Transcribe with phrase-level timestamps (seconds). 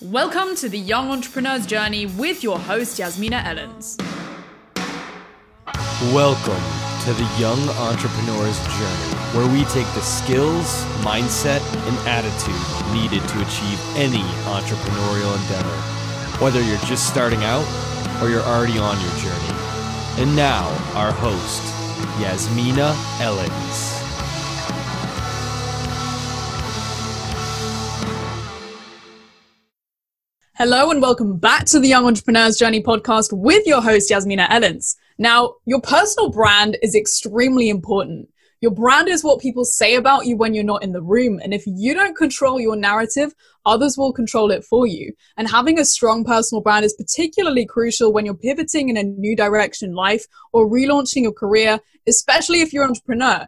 [0.00, 3.98] Welcome to the Young Entrepreneur's Journey with your host, Yasmina Ellens.
[6.14, 6.62] Welcome
[7.02, 11.58] to the Young Entrepreneur's Journey, where we take the skills, mindset,
[11.88, 15.76] and attitude needed to achieve any entrepreneurial endeavor,
[16.40, 17.66] whether you're just starting out
[18.22, 19.58] or you're already on your journey.
[20.22, 21.64] And now, our host,
[22.20, 23.97] Yasmina Ellens.
[30.58, 34.96] Hello and welcome back to the Young Entrepreneur's Journey podcast with your host, Yasmina Ellens.
[35.16, 38.28] Now, your personal brand is extremely important.
[38.60, 41.38] Your brand is what people say about you when you're not in the room.
[41.40, 43.36] And if you don't control your narrative,
[43.66, 45.12] others will control it for you.
[45.36, 49.36] And having a strong personal brand is particularly crucial when you're pivoting in a new
[49.36, 51.78] direction in life or relaunching your career,
[52.08, 53.46] especially if you're an entrepreneur.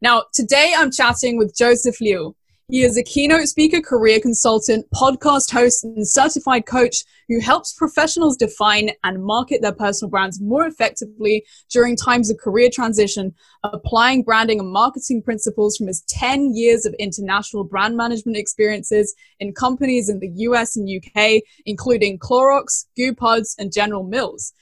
[0.00, 2.36] Now, today I'm chatting with Joseph Liu.
[2.72, 8.34] He is a keynote speaker, career consultant, podcast host, and certified coach who helps professionals
[8.34, 14.58] define and market their personal brands more effectively during times of career transition, applying branding
[14.58, 20.20] and marketing principles from his 10 years of international brand management experiences in companies in
[20.20, 24.54] the US and UK, including Clorox, Gü Puds, and General Mills.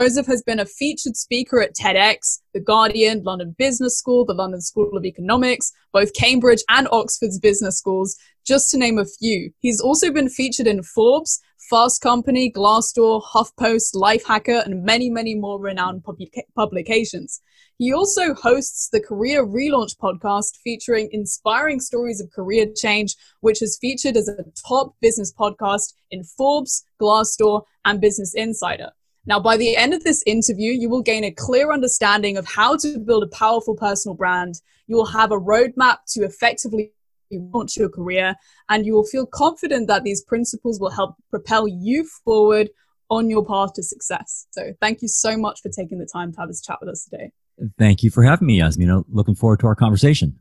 [0.00, 4.60] Joseph has been a featured speaker at TEDx, The Guardian, London Business School, the London
[4.60, 9.50] School of Economics, both Cambridge and Oxford's business schools, just to name a few.
[9.58, 15.58] He's also been featured in Forbes, Fast Company, Glassdoor, HuffPost, Lifehacker, and many, many more
[15.58, 17.40] renowned publica- publications.
[17.76, 23.78] He also hosts the Career Relaunch podcast featuring inspiring stories of career change, which is
[23.80, 28.92] featured as a top business podcast in Forbes, Glassdoor, and Business Insider.
[29.26, 32.76] Now, by the end of this interview, you will gain a clear understanding of how
[32.78, 34.60] to build a powerful personal brand.
[34.86, 36.92] You will have a roadmap to effectively
[37.30, 38.34] launch your career,
[38.70, 42.70] and you will feel confident that these principles will help propel you forward
[43.10, 44.46] on your path to success.
[44.50, 47.04] So, thank you so much for taking the time to have this chat with us
[47.04, 47.32] today.
[47.78, 49.04] Thank you for having me, Yasmina.
[49.10, 50.38] Looking forward to our conversation.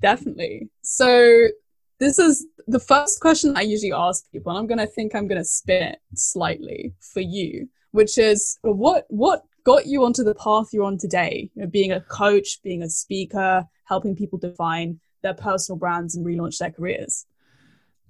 [0.00, 0.68] Definitely.
[0.82, 1.48] So,
[2.02, 5.44] this is the first question I usually ask people, and I'm to think I'm to
[5.44, 10.84] spin it slightly for you which is what what got you onto the path you're
[10.84, 11.50] on today?
[11.54, 16.26] You know, being a coach, being a speaker, helping people define their personal brands and
[16.26, 17.26] relaunch their careers.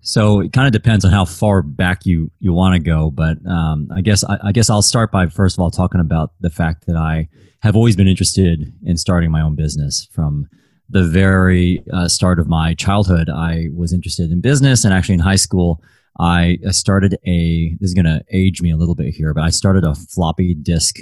[0.00, 3.36] So it kind of depends on how far back you you want to go, but
[3.46, 6.50] um, I guess I, I, guess I'll start by first of all talking about the
[6.50, 7.28] fact that I
[7.60, 10.48] have always been interested in starting my own business from
[10.92, 13.30] the very uh, start of my childhood.
[13.30, 15.82] I was interested in business, and actually in high school,
[16.20, 19.42] I, I started a, this is going to age me a little bit here, but
[19.42, 20.98] I started a floppy disk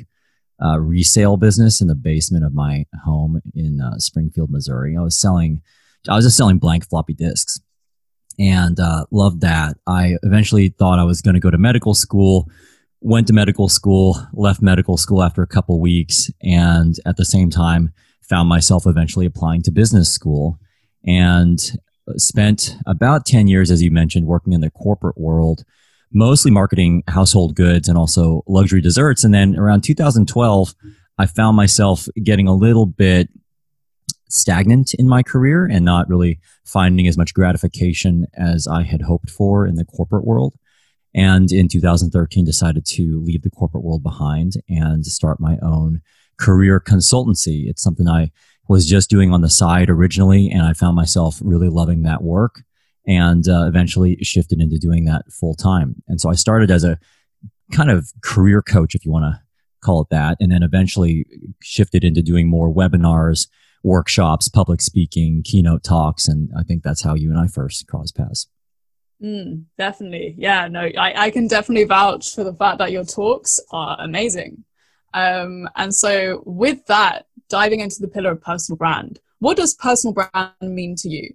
[0.64, 4.96] uh, resale business in the basement of my home in uh, Springfield, Missouri.
[4.96, 5.60] I was selling,
[6.08, 7.60] I was just selling blank floppy disks
[8.38, 9.76] and uh, loved that.
[9.88, 12.48] I eventually thought I was going to go to medical school,
[13.00, 17.50] went to medical school, left medical school after a couple weeks, and at the same
[17.50, 17.92] time,
[18.30, 20.58] found myself eventually applying to business school.
[21.06, 21.60] And
[22.16, 25.64] spent about 10 years, as you mentioned, working in the corporate world,
[26.12, 29.24] mostly marketing household goods and also luxury desserts.
[29.24, 30.74] And then around 2012,
[31.18, 33.28] I found myself getting a little bit
[34.28, 39.30] stagnant in my career and not really finding as much gratification as I had hoped
[39.30, 40.54] for in the corporate world.
[41.12, 46.02] And in 2013, decided to leave the corporate world behind and start my own
[46.40, 47.68] career consultancy.
[47.68, 48.32] It's something I
[48.68, 52.62] was just doing on the side originally, and I found myself really loving that work
[53.06, 56.02] and uh, eventually shifted into doing that full time.
[56.08, 56.98] And so I started as a
[57.72, 59.40] kind of career coach, if you want to
[59.80, 61.26] call it that, and then eventually
[61.62, 63.48] shifted into doing more webinars,
[63.82, 66.28] workshops, public speaking, keynote talks.
[66.28, 68.48] And I think that's how you and I first crossed paths.
[69.22, 70.34] Mm, definitely.
[70.38, 74.64] Yeah, no, I, I can definitely vouch for the fact that your talks are amazing.
[75.14, 80.14] Um, and so, with that, diving into the pillar of personal brand, what does personal
[80.14, 81.34] brand mean to you?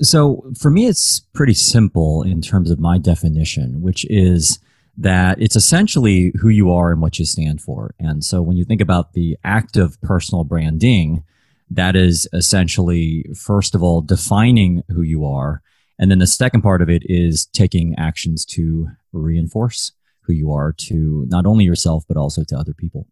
[0.00, 4.58] So, for me, it's pretty simple in terms of my definition, which is
[4.96, 7.94] that it's essentially who you are and what you stand for.
[7.98, 11.24] And so, when you think about the act of personal branding,
[11.70, 15.62] that is essentially, first of all, defining who you are.
[15.98, 19.92] And then the second part of it is taking actions to reinforce
[20.26, 23.06] who you are to not only yourself, but also to other people.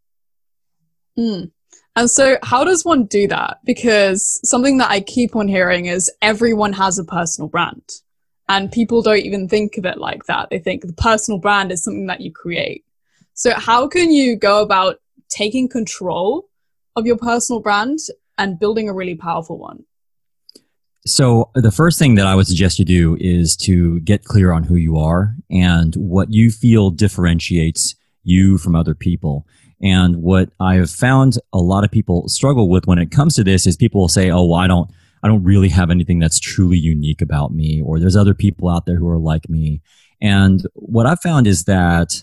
[1.18, 1.50] Mm.
[1.94, 3.58] And so, how does one do that?
[3.64, 7.82] Because something that I keep on hearing is everyone has a personal brand.
[8.48, 10.50] And people don't even think of it like that.
[10.50, 12.84] They think the personal brand is something that you create.
[13.34, 14.96] So, how can you go about
[15.28, 16.48] taking control
[16.96, 17.98] of your personal brand
[18.38, 19.84] and building a really powerful one?
[21.04, 24.62] So, the first thing that I would suggest you do is to get clear on
[24.62, 29.44] who you are and what you feel differentiates you from other people.
[29.82, 33.42] And what I have found a lot of people struggle with when it comes to
[33.42, 34.88] this is people will say, "Oh, well, I don't,
[35.24, 38.86] I don't really have anything that's truly unique about me," or "There's other people out
[38.86, 39.82] there who are like me."
[40.20, 42.22] And what I've found is that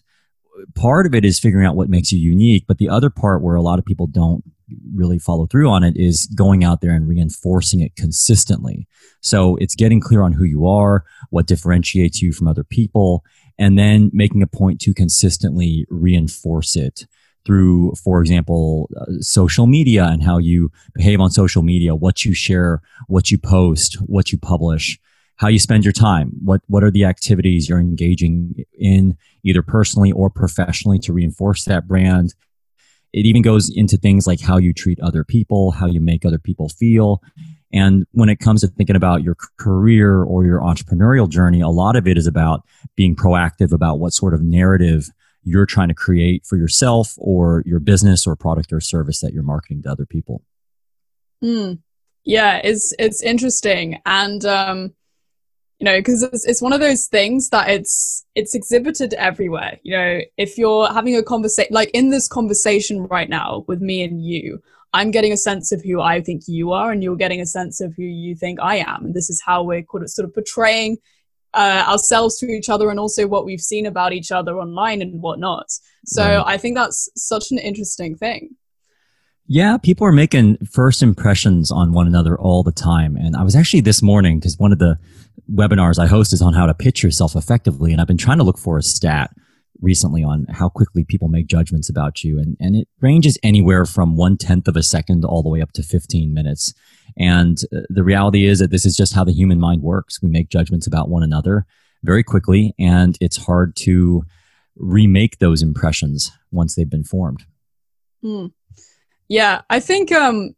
[0.75, 3.55] part of it is figuring out what makes you unique, but the other part where
[3.55, 4.41] a lot of people don't
[4.93, 8.87] really follow through on it is going out there and reinforcing it consistently.
[9.21, 13.23] So it's getting clear on who you are, what differentiates you from other people,
[13.57, 17.05] and then making a point to consistently reinforce it
[17.45, 22.33] through, for example, uh, social media and how you behave on social media, what you
[22.33, 24.99] share, what you post, what you publish,
[25.37, 30.11] how you spend your time, what, what are the activities you're engaging in either personally
[30.11, 32.33] or professionally to reinforce that brand
[33.13, 36.39] it even goes into things like how you treat other people, how you make other
[36.39, 37.21] people feel.
[37.71, 41.95] And when it comes to thinking about your career or your entrepreneurial journey, a lot
[41.95, 42.63] of it is about
[42.95, 45.09] being proactive about what sort of narrative
[45.43, 49.43] you're trying to create for yourself or your business or product or service that you're
[49.43, 50.43] marketing to other people.
[51.43, 51.79] Mm.
[52.25, 54.93] Yeah, it's it's interesting, and um,
[55.79, 59.95] you know because it's, it's one of those things that it's it's exhibited everywhere you
[59.95, 64.23] know if you're having a conversation like in this conversation right now with me and
[64.23, 64.61] you
[64.93, 67.81] i'm getting a sense of who i think you are and you're getting a sense
[67.81, 70.97] of who you think i am and this is how we're sort of portraying
[71.55, 75.19] uh, ourselves to each other and also what we've seen about each other online and
[75.19, 75.65] whatnot
[76.05, 76.43] so right.
[76.45, 78.55] i think that's such an interesting thing
[79.51, 83.15] yeah, people are making first impressions on one another all the time.
[83.15, 84.99] And I was actually this morning, because one of the
[85.51, 87.91] webinars I host is on how to pitch yourself effectively.
[87.91, 89.31] And I've been trying to look for a stat
[89.81, 92.37] recently on how quickly people make judgments about you.
[92.37, 95.71] And, and it ranges anywhere from one tenth of a second all the way up
[95.73, 96.73] to 15 minutes.
[97.17, 100.21] And uh, the reality is that this is just how the human mind works.
[100.21, 101.65] We make judgments about one another
[102.03, 104.23] very quickly, and it's hard to
[104.75, 107.43] remake those impressions once they've been formed.
[108.23, 108.53] Mm.
[109.27, 110.55] Yeah, I think um,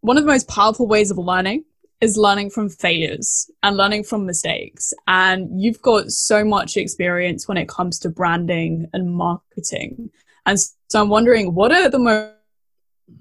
[0.00, 1.64] one of the most powerful ways of learning
[2.00, 4.94] is learning from failures and learning from mistakes.
[5.06, 10.10] And you've got so much experience when it comes to branding and marketing.
[10.46, 12.32] And so I'm wondering, what are the mo-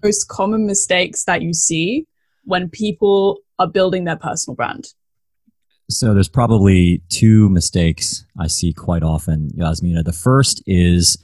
[0.02, 2.08] most common mistakes that you see
[2.46, 4.88] when people are building their personal brand?
[5.90, 10.04] So there's probably two mistakes I see quite often, Yasmina.
[10.04, 11.18] The first is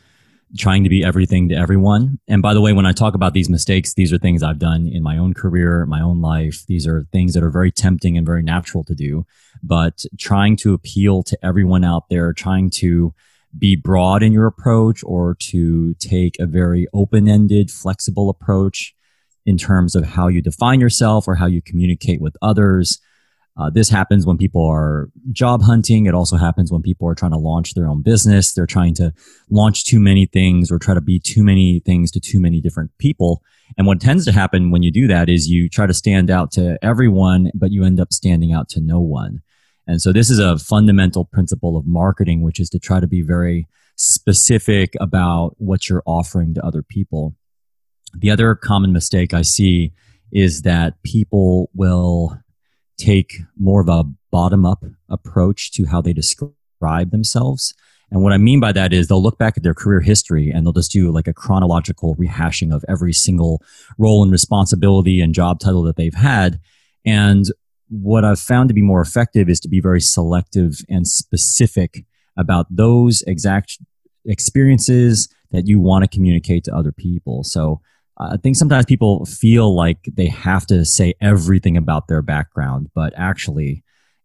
[0.58, 2.20] trying to be everything to everyone.
[2.28, 4.88] And by the way, when I talk about these mistakes, these are things I've done
[4.88, 6.66] in my own career, my own life.
[6.68, 9.26] These are things that are very tempting and very natural to do.
[9.62, 13.14] But trying to appeal to everyone out there, trying to
[13.58, 18.94] be broad in your approach or to take a very open ended, flexible approach
[19.46, 23.00] in terms of how you define yourself or how you communicate with others
[23.58, 26.08] uh, this happens when people are job hunting.
[26.08, 28.54] It also happens when people are trying to launch their own business.
[28.54, 29.14] They're trying to
[29.50, 32.92] launch too many things or try to be too many things to too many different
[32.98, 33.42] people.
[33.78, 36.52] And what tends to happen when you do that is you try to stand out
[36.54, 39.42] to everyone, but you end up standing out to no one.
[39.88, 43.22] And so this is a fundamental principle of marketing, which is to try to be
[43.22, 47.36] very specific about what you're offering to other people.
[48.14, 49.94] The other common mistake I see
[50.32, 52.38] is that people will
[52.98, 57.74] take more of a bottom up approach to how they describe themselves.
[58.12, 60.66] And what I mean by that is they'll look back at their career history and
[60.66, 63.62] they'll just do like a chronological rehashing of every single
[63.98, 66.60] role and responsibility and job title that they've had.
[67.06, 67.46] And
[67.90, 72.06] what I've found to be more effective is to be very selective and specific
[72.38, 73.80] about those exact
[74.26, 77.44] experiences that you want to communicate to other people.
[77.44, 77.82] So
[78.18, 83.14] I think sometimes people feel like they have to say everything about their background, but
[83.18, 83.84] actually,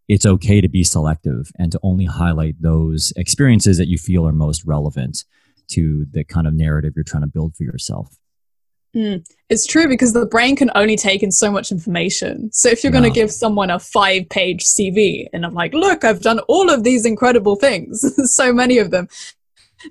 [0.09, 4.33] it's okay to be selective and to only highlight those experiences that you feel are
[4.33, 5.25] most relevant
[5.69, 8.17] to the kind of narrative you're trying to build for yourself.
[8.95, 12.51] Mm, it's true because the brain can only take in so much information.
[12.53, 13.01] So if you're yeah.
[13.01, 16.71] going to give someone a five page CV and I'm like, look, I've done all
[16.71, 18.05] of these incredible things,
[18.35, 19.09] so many of them,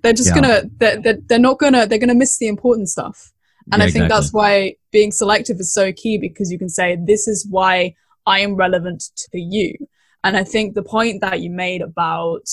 [0.03, 0.41] they're just yeah.
[0.41, 3.31] going to, they're, they're, they're not going to, they're going to miss the important stuff.
[3.71, 4.07] And yeah, I think exactly.
[4.07, 7.95] that's why being selective is so key because you can say, this is why
[8.25, 9.75] I am relevant to you.
[10.23, 12.47] And I think the point that you made about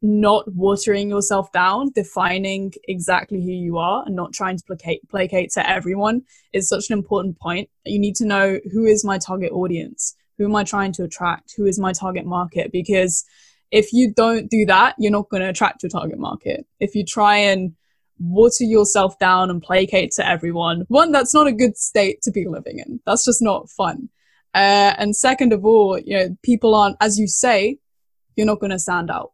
[0.00, 5.50] not watering yourself down, defining exactly who you are, and not trying to placate, placate
[5.50, 7.68] to everyone is such an important point.
[7.84, 10.16] You need to know who is my target audience?
[10.38, 11.54] Who am I trying to attract?
[11.56, 12.72] Who is my target market?
[12.72, 13.24] Because
[13.70, 16.66] if you don't do that, you're not going to attract your target market.
[16.80, 17.74] If you try and
[18.18, 20.84] water yourself down and placate to everyone.
[20.88, 23.00] One, that's not a good state to be living in.
[23.06, 24.08] That's just not fun.
[24.54, 27.78] Uh, and second of all, you know, people aren't, as you say,
[28.36, 29.32] you're not going to stand out.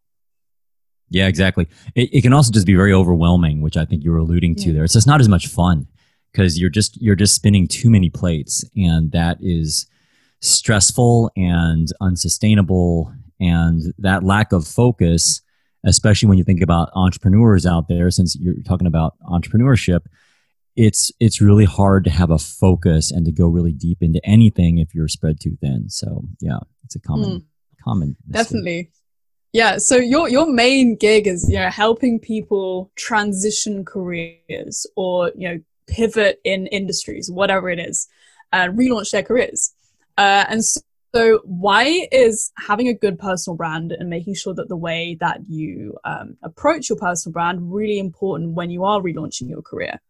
[1.11, 1.69] Yeah, exactly.
[1.95, 4.69] It, it can also just be very overwhelming, which I think you were alluding to
[4.69, 4.75] yeah.
[4.75, 4.85] there.
[4.85, 5.89] It's just not as much fun
[6.33, 9.87] because you're just you're just spinning too many plates, and that is
[10.41, 13.13] stressful and unsustainable.
[13.41, 15.41] And that lack of focus,
[15.85, 20.01] especially when you think about entrepreneurs out there, since you're talking about entrepreneurship,
[20.77, 24.79] it's it's really hard to have a focus and to go really deep into anything
[24.79, 25.89] if you're spread too thin.
[25.89, 27.45] So yeah, it's a common mm.
[27.83, 28.45] common mistake.
[28.45, 28.91] definitely.
[29.53, 35.49] Yeah, so your your main gig is you know helping people transition careers or you
[35.49, 38.07] know pivot in industries, whatever it is,
[38.53, 39.73] and relaunch their careers.
[40.17, 40.81] Uh, and so,
[41.15, 45.41] so, why is having a good personal brand and making sure that the way that
[45.49, 50.01] you um, approach your personal brand really important when you are relaunching your career?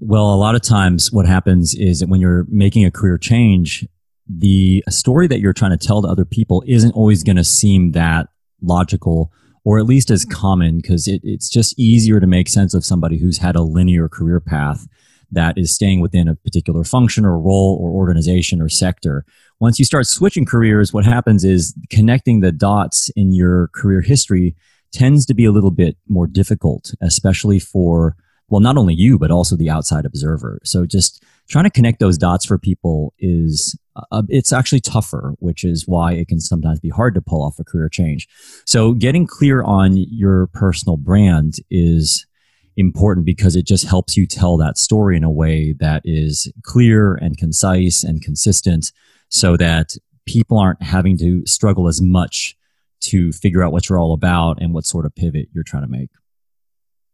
[0.00, 3.86] Well, a lot of times what happens is that when you're making a career change,
[4.28, 7.92] the story that you're trying to tell to other people isn't always going to seem
[7.92, 8.28] that
[8.60, 9.30] logical
[9.64, 13.18] or at least as common because it, it's just easier to make sense of somebody
[13.18, 14.86] who's had a linear career path
[15.34, 19.24] that is staying within a particular function or role or organization or sector.
[19.60, 24.54] Once you start switching careers, what happens is connecting the dots in your career history
[24.92, 28.16] tends to be a little bit more difficult, especially for,
[28.48, 30.60] well, not only you, but also the outside observer.
[30.64, 35.64] So just trying to connect those dots for people is uh, it's actually tougher, which
[35.64, 38.28] is why it can sometimes be hard to pull off a career change.
[38.66, 42.26] So getting clear on your personal brand is
[42.76, 47.14] important because it just helps you tell that story in a way that is clear
[47.14, 48.92] and concise and consistent
[49.28, 52.56] so that people aren't having to struggle as much
[53.00, 55.88] to figure out what you're all about and what sort of pivot you're trying to
[55.88, 56.10] make.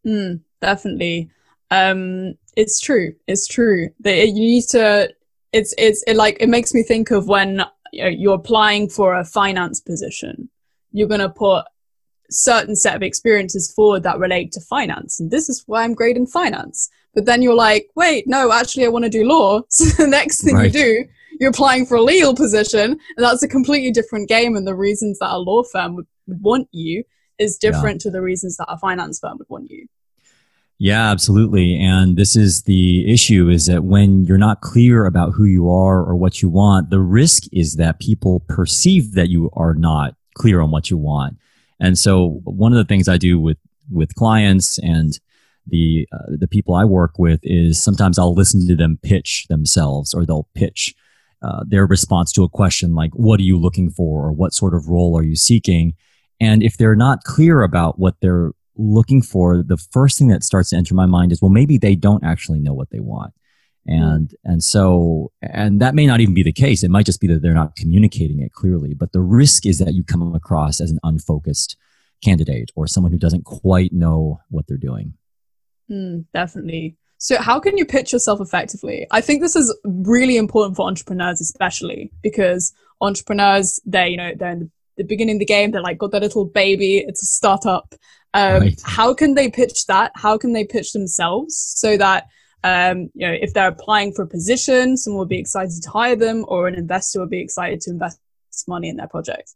[0.06, 1.30] Mm, definitely.
[1.70, 3.14] Um, it's true.
[3.26, 5.12] It's true that you need to,
[5.52, 7.62] it's, it's, it like, it makes me think of when
[7.92, 10.48] you know, you're applying for a finance position.
[10.92, 11.64] You're going to put
[12.30, 15.20] certain set of experiences forward that relate to finance.
[15.20, 16.88] And this is why I'm great in finance.
[17.14, 19.62] But then you're like, wait, no, actually, I want to do law.
[19.70, 20.66] So the next thing right.
[20.66, 21.04] you do,
[21.40, 24.56] you're applying for a legal position, and that's a completely different game.
[24.56, 27.02] And the reasons that a law firm would, would want you
[27.38, 28.10] is different yeah.
[28.10, 29.86] to the reasons that a finance firm would want you.
[30.82, 31.78] Yeah, absolutely.
[31.78, 35.98] And this is the issue is that when you're not clear about who you are
[35.98, 40.62] or what you want, the risk is that people perceive that you are not clear
[40.62, 41.36] on what you want.
[41.80, 43.58] And so one of the things I do with,
[43.90, 45.18] with clients and
[45.66, 50.14] the, uh, the people I work with is sometimes I'll listen to them pitch themselves
[50.14, 50.94] or they'll pitch
[51.42, 54.26] uh, their response to a question like, what are you looking for?
[54.26, 55.94] Or what sort of role are you seeking?
[56.40, 60.70] And if they're not clear about what they're looking for, the first thing that starts
[60.70, 63.32] to enter my mind is, well, maybe they don't actually know what they want.
[63.86, 66.82] And, and so, and that may not even be the case.
[66.82, 68.94] It might just be that they're not communicating it clearly.
[68.94, 71.76] But the risk is that you come across as an unfocused
[72.22, 75.14] candidate or someone who doesn't quite know what they're doing.
[75.90, 76.96] Mm, definitely.
[77.18, 79.06] So, how can you pitch yourself effectively?
[79.10, 84.52] I think this is really important for entrepreneurs, especially because entrepreneurs, they you know they're
[84.52, 85.70] in the, the beginning of the game.
[85.70, 86.98] They're like got their little baby.
[86.98, 87.94] It's a startup.
[88.32, 88.80] Um, right.
[88.84, 90.12] How can they pitch that?
[90.14, 92.28] How can they pitch themselves so that
[92.64, 96.16] um, you know, if they're applying for a position, someone will be excited to hire
[96.16, 98.20] them, or an investor will be excited to invest
[98.68, 99.54] money in their project.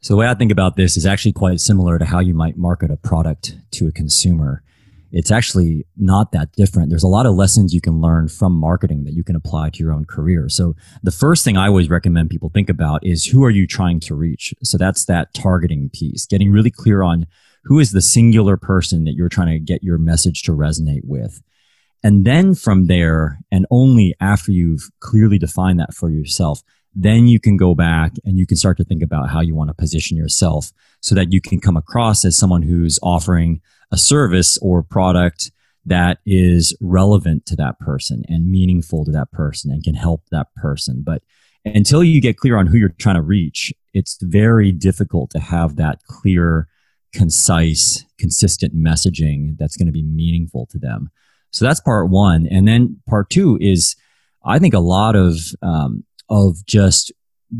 [0.00, 2.56] So the way I think about this is actually quite similar to how you might
[2.56, 4.62] market a product to a consumer.
[5.12, 6.90] It's actually not that different.
[6.90, 9.78] There's a lot of lessons you can learn from marketing that you can apply to
[9.82, 10.48] your own career.
[10.48, 14.00] So the first thing I always recommend people think about is who are you trying
[14.00, 14.52] to reach?
[14.62, 17.26] So that's that targeting piece, getting really clear on
[17.64, 21.42] who is the singular person that you're trying to get your message to resonate with.
[22.06, 26.62] And then from there, and only after you've clearly defined that for yourself,
[26.94, 29.70] then you can go back and you can start to think about how you want
[29.70, 30.70] to position yourself
[31.00, 33.60] so that you can come across as someone who's offering
[33.90, 35.50] a service or product
[35.84, 40.54] that is relevant to that person and meaningful to that person and can help that
[40.54, 41.02] person.
[41.04, 41.24] But
[41.64, 45.74] until you get clear on who you're trying to reach, it's very difficult to have
[45.74, 46.68] that clear,
[47.12, 51.10] concise, consistent messaging that's going to be meaningful to them.
[51.56, 52.46] So that's part one.
[52.50, 53.96] And then part two is,
[54.44, 57.12] I think a lot of, um, of just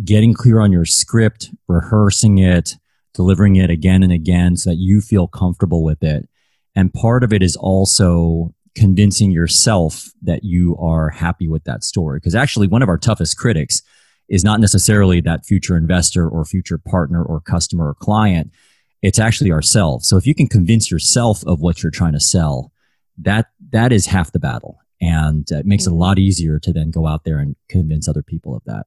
[0.05, 2.75] getting clear on your script, rehearsing it,
[3.15, 6.29] delivering it again and again so that you feel comfortable with it.
[6.75, 12.19] And part of it is also convincing yourself that you are happy with that story.
[12.19, 13.81] Because actually, one of our toughest critics
[14.29, 18.53] is not necessarily that future investor or future partner or customer or client.
[19.01, 20.07] It's actually ourselves.
[20.07, 22.73] So if you can convince yourself of what you're trying to sell,
[23.19, 26.01] that that is half the battle and uh, it makes it a mm-hmm.
[26.01, 28.87] lot easier to then go out there and convince other people of that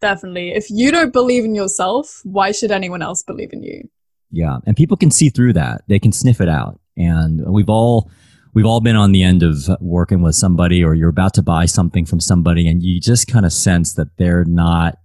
[0.00, 0.52] definitely.
[0.52, 3.88] If you don't believe in yourself, why should anyone else believe in you?
[4.30, 5.82] Yeah, and people can see through that.
[5.88, 6.80] They can sniff it out.
[6.96, 8.10] And we've all
[8.54, 11.66] we've all been on the end of working with somebody or you're about to buy
[11.66, 14.98] something from somebody and you just kind of sense that they're not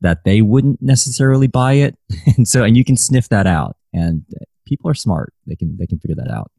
[0.00, 1.96] that they wouldn't necessarily buy it.
[2.36, 3.76] And so and you can sniff that out.
[3.92, 4.24] And
[4.66, 5.32] people are smart.
[5.46, 6.50] They can they can figure that out.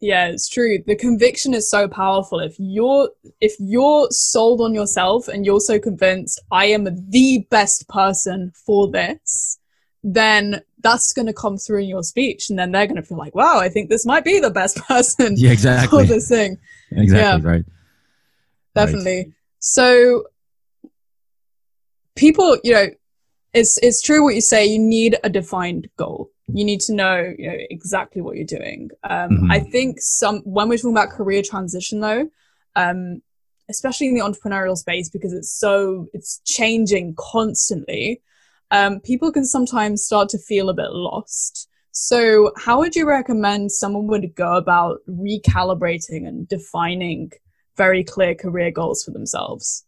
[0.00, 0.82] Yeah, it's true.
[0.86, 2.40] The conviction is so powerful.
[2.40, 7.86] If you're if you're sold on yourself and you're so convinced I am the best
[7.88, 9.58] person for this,
[10.02, 13.18] then that's going to come through in your speech and then they're going to feel
[13.18, 16.06] like, "Wow, I think this might be the best person yeah, exactly.
[16.06, 16.56] for this thing."
[16.92, 17.54] Exactly, yeah.
[17.54, 17.64] right.
[18.74, 19.16] Definitely.
[19.16, 19.32] Right.
[19.58, 20.24] So
[22.16, 22.86] people, you know,
[23.52, 27.34] it's it's true what you say, you need a defined goal you need to know
[27.38, 28.90] you know exactly what you're doing.
[29.04, 29.50] Um, mm-hmm.
[29.50, 32.28] i think some when we're talking about career transition though
[32.76, 33.22] um,
[33.68, 38.20] especially in the entrepreneurial space because it's so it's changing constantly
[38.70, 41.68] um, people can sometimes start to feel a bit lost.
[41.92, 47.32] So how would you recommend someone would go about recalibrating and defining
[47.76, 49.84] very clear career goals for themselves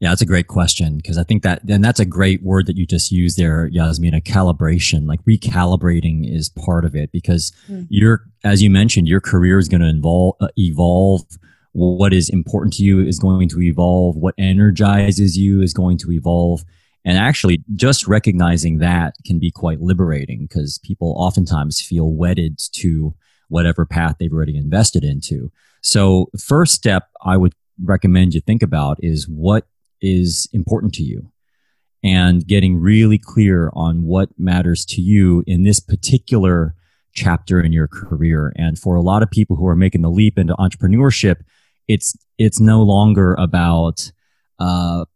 [0.00, 2.76] yeah, that's a great question because I think that, and that's a great word that
[2.76, 5.06] you just used there, Yasmina, calibration.
[5.06, 7.86] Like recalibrating is part of it because mm.
[7.88, 11.22] your, as you mentioned, your career is going to involve, uh, evolve.
[11.72, 14.16] What is important to you is going to evolve.
[14.16, 16.64] What energizes you is going to evolve.
[17.04, 23.14] And actually, just recognizing that can be quite liberating because people oftentimes feel wedded to
[23.48, 25.52] whatever path they've already invested into.
[25.82, 29.66] So, first step I would recommend you think about is what
[30.00, 31.30] is important to you
[32.02, 36.74] and getting really clear on what matters to you in this particular
[37.14, 38.52] chapter in your career.
[38.56, 41.36] And for a lot of people who are making the leap into entrepreneurship,
[41.88, 44.12] it's it's no longer about
[44.58, 45.06] a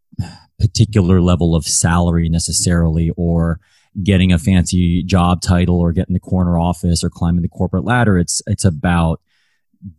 [0.58, 3.60] particular level of salary necessarily or
[4.02, 8.18] getting a fancy job title or getting the corner office or climbing the corporate ladder.
[8.18, 9.20] It's it's about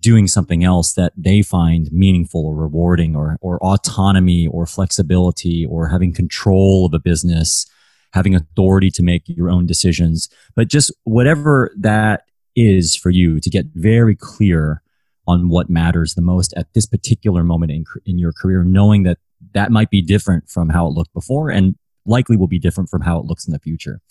[0.01, 5.87] doing something else that they find meaningful or rewarding or, or autonomy or flexibility or
[5.87, 7.65] having control of a business,
[8.13, 12.23] having authority to make your own decisions, but just whatever that
[12.55, 14.81] is for you to get very clear
[15.27, 19.19] on what matters the most at this particular moment in, in your career, knowing that
[19.53, 23.01] that might be different from how it looked before and likely will be different from
[23.01, 24.01] how it looks in the future.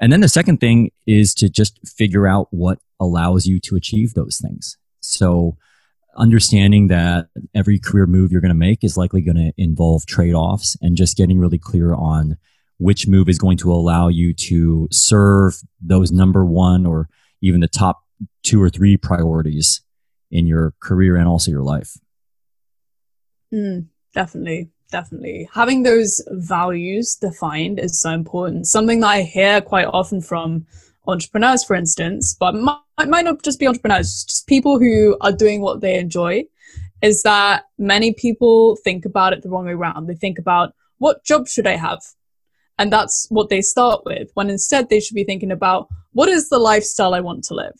[0.00, 4.14] And then the second thing is to just figure out what allows you to achieve
[4.14, 4.78] those things.
[5.10, 5.56] So
[6.16, 10.76] understanding that every career move you're going to make is likely going to involve trade-offs
[10.80, 12.36] and just getting really clear on
[12.78, 17.08] which move is going to allow you to serve those number one or
[17.42, 18.00] even the top
[18.42, 19.82] two or three priorities
[20.30, 21.98] in your career and also your life.
[23.52, 25.48] Mm, definitely, definitely.
[25.52, 28.66] Having those values defined is so important.
[28.66, 30.66] Something that I hear quite often from
[31.06, 32.54] entrepreneurs, for instance, but
[33.00, 36.44] might, might not just be entrepreneurs, just people who are doing what they enjoy,
[37.02, 40.06] is that many people think about it the wrong way around.
[40.06, 42.02] They think about what job should I have?
[42.78, 46.48] And that's what they start with, when instead they should be thinking about what is
[46.48, 47.78] the lifestyle I want to live?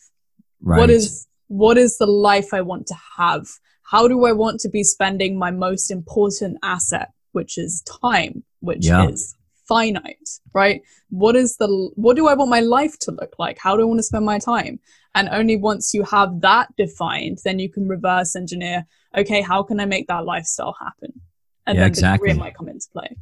[0.61, 0.77] Right.
[0.79, 3.47] What is what is the life I want to have?
[3.83, 8.85] How do I want to be spending my most important asset, which is time, which
[8.85, 9.07] yeah.
[9.09, 9.35] is
[9.67, 10.81] finite, right?
[11.09, 13.57] What is the what do I want my life to look like?
[13.59, 14.79] How do I want to spend my time?
[15.13, 18.85] And only once you have that defined, then you can reverse engineer,
[19.17, 21.21] okay, how can I make that lifestyle happen?
[21.67, 22.29] And yeah, then exactly.
[22.29, 23.17] the career might come into play.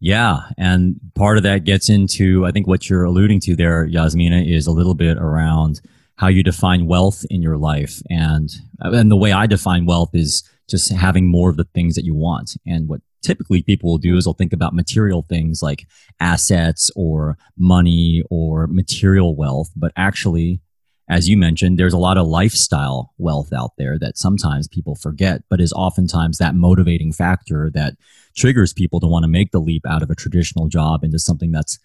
[0.00, 0.40] Yeah.
[0.58, 4.66] And part of that gets into, I think what you're alluding to there, Yasmina, is
[4.66, 5.80] a little bit around
[6.16, 8.00] how you define wealth in your life.
[8.08, 12.04] And, and the way I define wealth is just having more of the things that
[12.04, 12.56] you want.
[12.66, 15.86] And what typically people will do is they'll think about material things like
[16.20, 19.70] assets or money or material wealth.
[19.76, 20.60] But actually,
[21.08, 25.42] as you mentioned, there's a lot of lifestyle wealth out there that sometimes people forget,
[25.48, 27.94] but is oftentimes that motivating factor that
[28.36, 31.52] triggers people to want to make the leap out of a traditional job into something
[31.52, 31.78] that's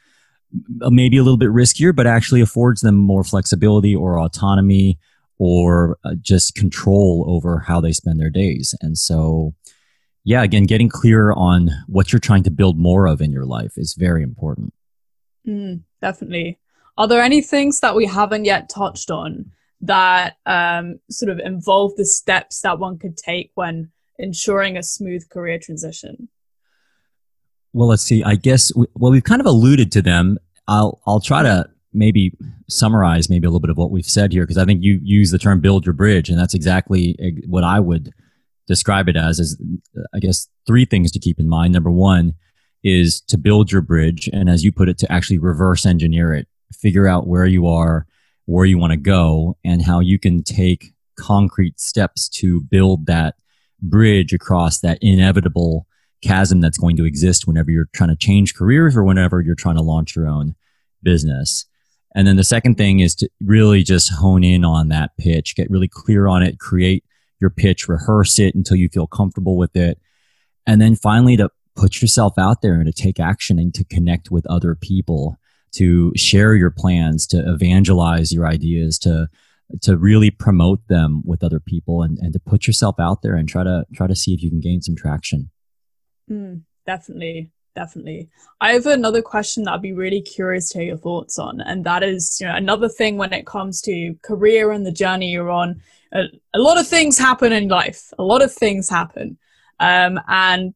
[0.80, 5.00] maybe a little bit riskier, but actually affords them more flexibility or autonomy
[5.38, 8.76] or uh, just control over how they spend their days.
[8.82, 9.56] And so,
[10.24, 13.74] yeah, again, getting clear on what you're trying to build more of in your life
[13.78, 14.74] is very important.
[15.48, 16.60] Mm, definitely.
[16.98, 19.52] Are there any things that we haven't yet touched on
[19.82, 25.28] that um, sort of involve the steps that one could take when ensuring a smooth
[25.30, 26.30] career transition?
[27.74, 28.24] Well, let's see.
[28.24, 30.38] I guess we, well, we've kind of alluded to them.
[30.68, 32.38] I'll I'll try to maybe
[32.70, 35.32] summarize maybe a little bit of what we've said here because I think you use
[35.32, 37.16] the term build your bridge, and that's exactly
[37.48, 38.12] what I would
[38.68, 39.62] describe it as is
[40.14, 41.74] I guess three things to keep in mind.
[41.74, 42.36] Number one,
[42.84, 44.30] is to build your bridge.
[44.32, 48.06] And as you put it, to actually reverse engineer it, figure out where you are,
[48.46, 53.36] where you want to go, and how you can take concrete steps to build that
[53.82, 55.88] bridge across that inevitable
[56.22, 59.76] chasm that's going to exist whenever you're trying to change careers or whenever you're trying
[59.76, 60.56] to launch your own
[61.02, 61.66] business.
[62.14, 65.70] And then the second thing is to really just hone in on that pitch, get
[65.70, 67.04] really clear on it, create
[67.40, 70.00] your pitch, rehearse it until you feel comfortable with it.
[70.68, 74.30] And then finally to put yourself out there and to take action and to connect
[74.30, 75.38] with other people,
[75.74, 79.28] to share your plans, to evangelize your ideas, to
[79.82, 83.48] to really promote them with other people and, and to put yourself out there and
[83.48, 85.50] try to try to see if you can gain some traction.
[86.30, 88.30] Mm, definitely definitely.
[88.60, 91.84] I have another question that I'd be really curious to hear your thoughts on, and
[91.86, 95.50] that is, you know, another thing when it comes to career and the journey you're
[95.50, 95.82] on.
[96.14, 98.12] A, a lot of things happen in life.
[98.20, 99.38] A lot of things happen,
[99.80, 100.74] um, and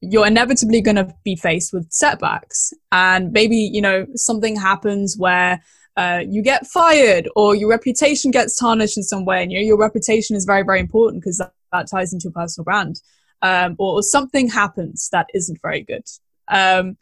[0.00, 2.72] you're inevitably going to be faced with setbacks.
[2.92, 5.62] And maybe you know something happens where
[5.96, 9.66] uh, you get fired or your reputation gets tarnished in some way, and you know,
[9.66, 13.00] your reputation is very very important because that, that ties into your personal brand
[13.42, 16.04] um, or something happens that isn't very good.
[16.48, 16.96] Um,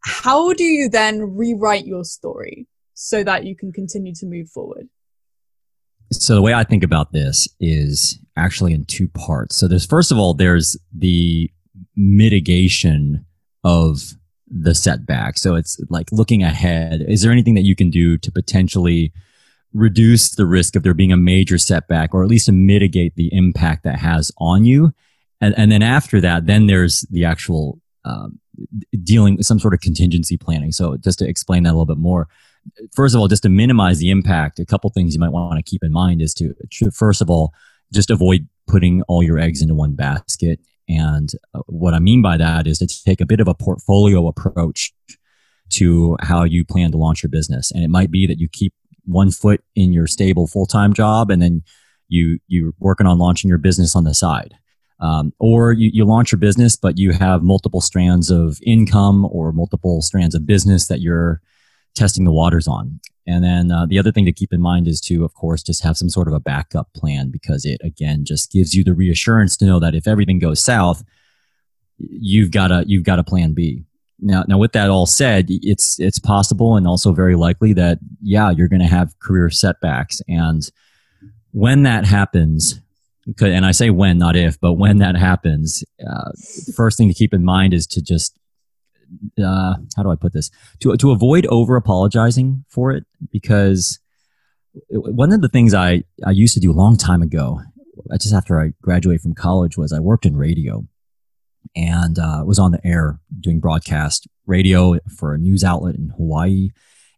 [0.00, 4.88] how do you then rewrite your story so that you can continue to move forward?
[6.12, 9.56] So the way I think about this is actually in two parts.
[9.56, 11.50] So there's first of all there's the
[11.96, 13.24] mitigation
[13.64, 14.14] of
[14.48, 15.38] the setback.
[15.38, 17.04] So it's like looking ahead.
[17.06, 19.12] Is there anything that you can do to potentially
[19.72, 23.32] reduce the risk of there being a major setback or at least to mitigate the
[23.32, 24.92] impact that has on you?
[25.40, 28.38] and and then after that, then there's the actual um,
[29.02, 30.72] dealing with some sort of contingency planning.
[30.72, 32.28] So just to explain that a little bit more,
[32.94, 35.70] first of all, just to minimize the impact, a couple things you might want to
[35.70, 37.52] keep in mind is to, to first of all
[37.92, 40.60] just avoid putting all your eggs into one basket.
[40.90, 44.26] And uh, what I mean by that is to take a bit of a portfolio
[44.26, 44.92] approach
[45.70, 47.70] to how you plan to launch your business.
[47.70, 48.74] And it might be that you keep
[49.04, 51.62] one foot in your stable full time job and then
[52.08, 54.54] you you're working on launching your business on the side
[55.00, 59.52] um, or you, you launch your business, but you have multiple strands of income or
[59.52, 61.40] multiple strands of business that you're
[61.94, 63.00] testing the waters on.
[63.30, 65.84] And then uh, the other thing to keep in mind is to, of course, just
[65.84, 69.56] have some sort of a backup plan because it again just gives you the reassurance
[69.58, 71.04] to know that if everything goes south,
[71.98, 73.84] you've got a you've got a plan B.
[74.18, 78.50] Now, now with that all said, it's it's possible and also very likely that yeah,
[78.50, 80.68] you're going to have career setbacks, and
[81.52, 82.80] when that happens,
[83.40, 86.30] and I say when, not if, but when that happens, uh,
[86.74, 88.38] first thing to keep in mind is to just,
[89.42, 90.50] uh, how do I put this?
[90.80, 93.98] To, to avoid over apologizing for it, because
[94.90, 97.60] one of the things I, I used to do a long time ago,
[98.20, 100.84] just after I graduated from college, was I worked in radio
[101.76, 106.70] and uh, was on the air doing broadcast radio for a news outlet in Hawaii.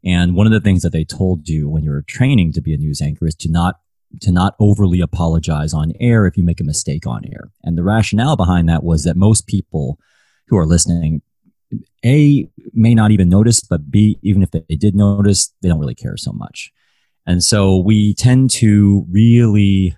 [0.04, 2.74] And one of the things that they told you when you were training to be
[2.74, 3.76] a news anchor is to not
[4.20, 7.50] to not overly apologize on air if you make a mistake on air.
[7.62, 9.98] And the rationale behind that was that most people
[10.48, 11.22] who are listening,
[12.04, 15.94] A, may not even notice, but B, even if they did notice, they don't really
[15.94, 16.72] care so much.
[17.26, 19.96] And so we tend to really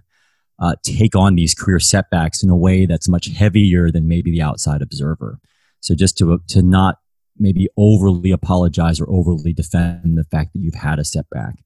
[0.59, 4.43] uh, take on these career setbacks in a way that's much heavier than maybe the
[4.43, 5.39] outside observer.
[5.81, 6.99] So just to, to not
[7.39, 11.57] maybe overly apologize or overly defend the fact that you've had a setback.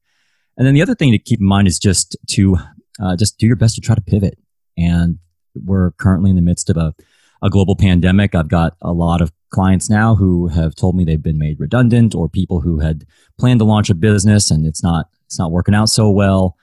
[0.56, 2.56] And then the other thing to keep in mind is just to
[3.00, 4.38] uh, just do your best to try to pivot.
[4.76, 5.18] And
[5.54, 6.94] we're currently in the midst of a,
[7.42, 8.34] a global pandemic.
[8.34, 12.14] I've got a lot of clients now who have told me they've been made redundant
[12.14, 13.06] or people who had
[13.38, 16.56] planned to launch a business and it's not it's not working out so well.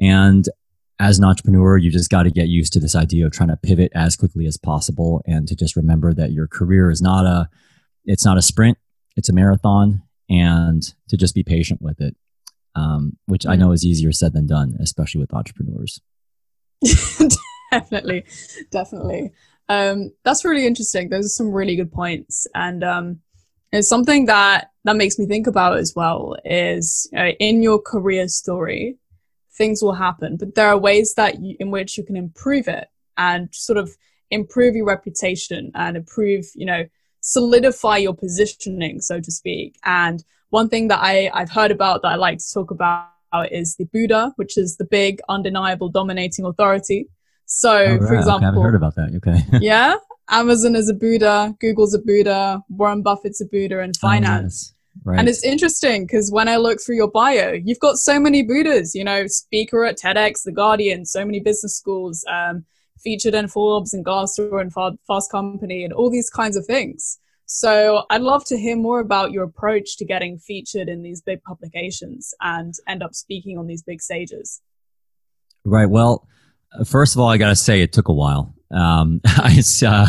[0.00, 0.44] And
[1.00, 3.56] as an entrepreneur, you just got to get used to this idea of trying to
[3.56, 7.48] pivot as quickly as possible and to just remember that your career is not a
[8.04, 8.78] it's not a sprint,
[9.16, 12.16] it's a marathon and to just be patient with it
[12.78, 16.00] um, which I know is easier said than done, especially with entrepreneurs.
[17.72, 18.24] definitely,
[18.70, 19.32] definitely.
[19.68, 21.08] Um, that's really interesting.
[21.08, 23.20] Those are some really good points, and um,
[23.72, 26.36] it's something that that makes me think about as well.
[26.44, 28.96] Is uh, in your career story,
[29.56, 32.88] things will happen, but there are ways that you, in which you can improve it
[33.16, 33.94] and sort of
[34.30, 36.86] improve your reputation and improve, you know,
[37.20, 42.08] solidify your positioning, so to speak, and one thing that I, I've heard about that
[42.08, 43.08] I like to talk about
[43.50, 47.08] is the Buddha, which is the big, undeniable, dominating authority.
[47.48, 48.08] So, oh, right.
[48.08, 49.14] for example, okay, I've heard about that.
[49.16, 49.42] Okay.
[49.60, 49.96] yeah.
[50.30, 54.72] Amazon is a Buddha, Google's a Buddha, Warren Buffett's a Buddha in finance.
[54.72, 54.74] Oh, yes.
[55.04, 55.18] Right.
[55.18, 58.94] And it's interesting because when I look through your bio, you've got so many Buddhas,
[58.94, 62.66] you know, speaker at TEDx, The Guardian, so many business schools, um,
[62.98, 64.72] featured in Forbes and Glassdoor and
[65.06, 67.18] Fast Company and all these kinds of things.
[67.46, 71.42] So I'd love to hear more about your approach to getting featured in these big
[71.44, 74.60] publications and end up speaking on these big stages.
[75.64, 75.88] Right.
[75.88, 76.26] Well,
[76.86, 78.54] first of all, I got to say it took a while.
[78.70, 80.08] Um, it's, uh,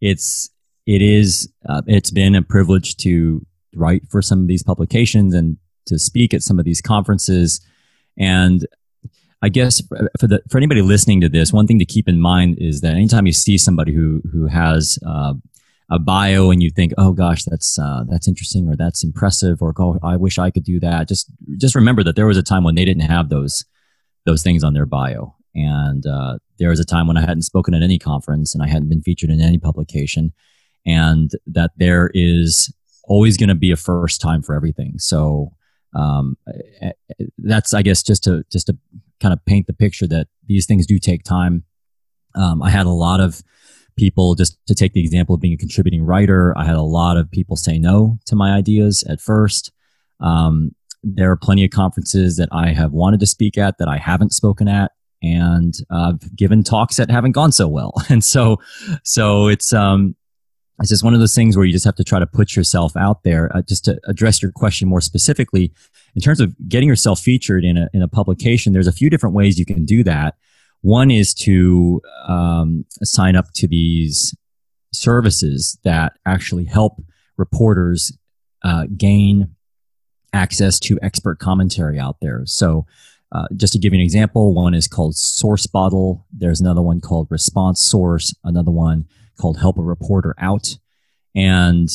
[0.00, 0.50] it's,
[0.86, 5.56] it is, uh, it's been a privilege to write for some of these publications and
[5.86, 7.60] to speak at some of these conferences.
[8.18, 8.66] And
[9.42, 9.82] I guess
[10.18, 12.94] for the for anybody listening to this, one thing to keep in mind is that
[12.94, 15.34] anytime you see somebody who who has uh,
[15.90, 19.74] a bio and you think, oh gosh, that's uh, that's interesting or that's impressive or
[19.78, 21.08] oh, I wish I could do that.
[21.08, 23.64] Just just remember that there was a time when they didn't have those
[24.24, 27.74] those things on their bio, and uh, there was a time when I hadn't spoken
[27.74, 30.32] at any conference and I hadn't been featured in any publication,
[30.84, 32.72] and that there is
[33.04, 34.98] always going to be a first time for everything.
[34.98, 35.52] So
[35.94, 36.36] um,
[36.80, 38.76] eh, eh, that's I guess just to just to
[39.20, 41.64] kind of paint the picture that these things do take time.
[42.34, 43.42] Um, I had a lot of
[43.96, 47.16] people, just to take the example of being a contributing writer, I had a lot
[47.16, 49.72] of people say no to my ideas at first.
[50.20, 53.96] Um, there are plenty of conferences that I have wanted to speak at that I
[53.96, 54.92] haven't spoken at,
[55.22, 57.94] and I've given talks that haven't gone so well.
[58.08, 58.60] And so,
[59.02, 60.16] so it's um,
[60.80, 62.96] it's just one of those things where you just have to try to put yourself
[62.96, 63.54] out there.
[63.54, 65.72] Uh, just to address your question more specifically,
[66.14, 69.34] in terms of getting yourself featured in a in a publication, there's a few different
[69.34, 70.34] ways you can do that.
[70.82, 74.36] One is to um, sign up to these
[74.92, 77.02] services that actually help
[77.36, 78.16] reporters
[78.62, 79.54] uh, gain
[80.32, 82.42] access to expert commentary out there.
[82.44, 82.86] So,
[83.32, 86.24] uh, just to give you an example, one is called SourceBottle.
[86.32, 88.34] There's another one called Response Source.
[88.44, 89.06] Another one
[89.38, 90.78] called Help a Reporter Out.
[91.34, 91.88] And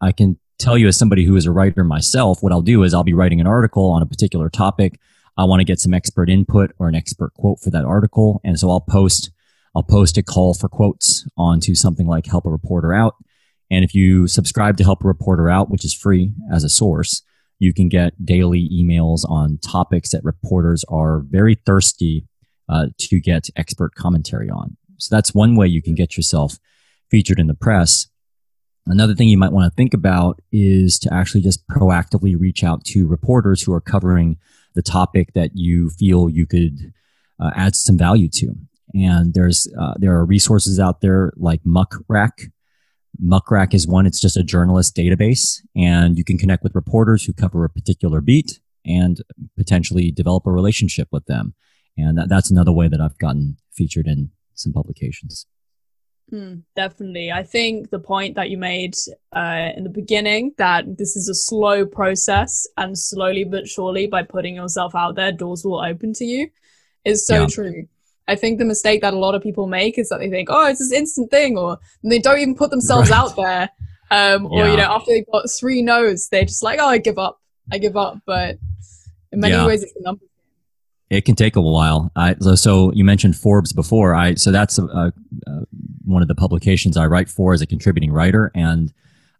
[0.00, 2.94] I can tell you, as somebody who is a writer myself, what I'll do is
[2.94, 4.98] I'll be writing an article on a particular topic.
[5.36, 8.40] I want to get some expert input or an expert quote for that article.
[8.42, 9.30] And so I'll post,
[9.76, 13.14] I'll post a call for quotes onto something like Help a Reporter Out.
[13.70, 17.22] And if you subscribe to Help a Reporter Out, which is free as a source,
[17.60, 22.26] you can get daily emails on topics that reporters are very thirsty
[22.68, 24.76] uh, to get expert commentary on.
[24.96, 26.58] So that's one way you can get yourself
[27.10, 28.08] featured in the press.
[28.86, 32.82] Another thing you might want to think about is to actually just proactively reach out
[32.86, 34.38] to reporters who are covering
[34.74, 36.92] the topic that you feel you could
[37.38, 38.54] uh, add some value to.
[38.94, 42.50] And there's uh, there are resources out there like Muck Rack.
[43.18, 47.24] Muck Rack is one; it's just a journalist database, and you can connect with reporters
[47.24, 49.20] who cover a particular beat and
[49.56, 51.54] potentially develop a relationship with them.
[51.96, 55.46] And that, that's another way that I've gotten featured in some publications.
[56.32, 57.32] Mm, definitely.
[57.32, 58.94] I think the point that you made
[59.34, 64.22] uh, in the beginning that this is a slow process and slowly but surely by
[64.22, 66.48] putting yourself out there, doors will open to you
[67.04, 67.46] is so yeah.
[67.46, 67.88] true.
[68.30, 70.68] I think the mistake that a lot of people make is that they think, oh,
[70.68, 73.18] it's this instant thing, or they don't even put themselves right.
[73.18, 73.70] out there.
[74.10, 74.70] Um, or, yeah.
[74.70, 77.40] you know, after they've got three no's, they're just like, oh, I give up.
[77.70, 78.18] I give up.
[78.26, 78.58] But
[79.32, 79.66] in many yeah.
[79.66, 80.24] ways, it's a number
[81.10, 82.10] it can take a while.
[82.14, 84.14] I, so, so, you mentioned Forbes before.
[84.14, 85.12] I so that's a, a,
[85.46, 85.66] a,
[86.04, 88.92] one of the publications I write for as a contributing writer, and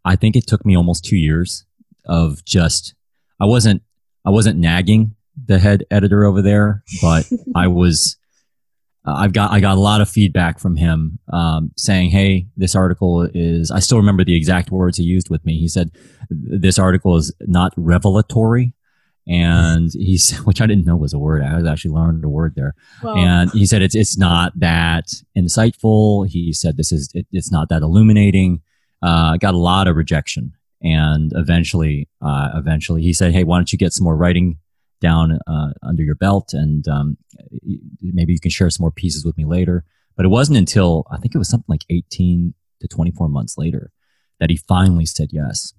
[0.04, 1.64] I think it took me almost two years
[2.06, 2.94] of just
[3.38, 3.82] I wasn't
[4.24, 5.14] I wasn't nagging
[5.46, 8.16] the head editor over there, but I was.
[9.06, 12.74] Uh, I've got I got a lot of feedback from him um, saying, "Hey, this
[12.74, 15.58] article is." I still remember the exact words he used with me.
[15.58, 15.90] He said,
[16.28, 18.74] "This article is not revelatory."
[19.30, 21.42] and he's which I didn't know was a word.
[21.42, 22.74] I actually learned a word there.
[23.02, 25.06] Well, and he said it's it's not that
[25.38, 26.28] insightful.
[26.28, 28.60] He said this is it, it's not that illuminating.
[29.02, 33.72] Uh, got a lot of rejection, and eventually, uh, eventually, he said, "Hey, why don't
[33.72, 34.58] you get some more writing
[35.00, 37.16] down uh, under your belt, and um,
[38.00, 39.84] maybe you can share some more pieces with me later."
[40.16, 43.56] But it wasn't until I think it was something like eighteen to twenty four months
[43.58, 43.90] later
[44.38, 45.74] that he finally said yes.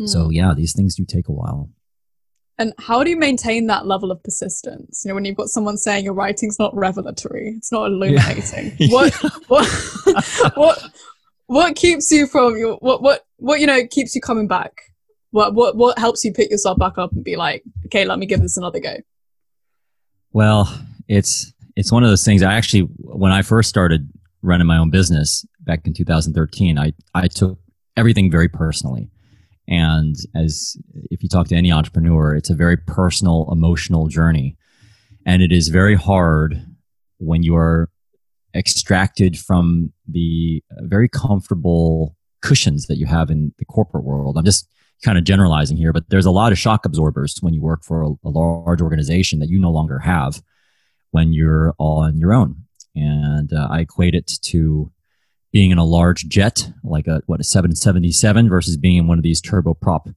[0.00, 0.08] Mm.
[0.08, 1.70] So yeah, these things do take a while.
[2.58, 5.02] And how do you maintain that level of persistence?
[5.04, 8.76] You know, when you've got someone saying your writing's not revelatory, it's not illuminating.
[8.78, 8.88] Yeah.
[8.92, 9.14] what
[9.48, 9.66] what
[10.56, 10.90] what
[11.46, 14.89] what keeps you from your what what what you know keeps you coming back?
[15.30, 18.26] What what what helps you pick yourself back up and be like, okay, let me
[18.26, 18.96] give this another go?
[20.32, 20.72] Well,
[21.08, 22.42] it's it's one of those things.
[22.42, 24.10] I actually, when I first started
[24.42, 27.58] running my own business back in 2013, I I took
[27.96, 29.10] everything very personally.
[29.68, 30.76] And as
[31.10, 34.56] if you talk to any entrepreneur, it's a very personal, emotional journey.
[35.24, 36.60] And it is very hard
[37.18, 37.88] when you are
[38.54, 44.36] extracted from the very comfortable cushions that you have in the corporate world.
[44.36, 44.68] I'm just
[45.02, 48.02] kind of generalizing here, but there's a lot of shock absorbers when you work for
[48.02, 50.42] a, a large organization that you no longer have
[51.10, 52.56] when you're on your own.
[52.94, 54.90] And uh, I equate it to
[55.52, 59.24] being in a large jet, like a what a 777, versus being in one of
[59.24, 60.14] these turboprop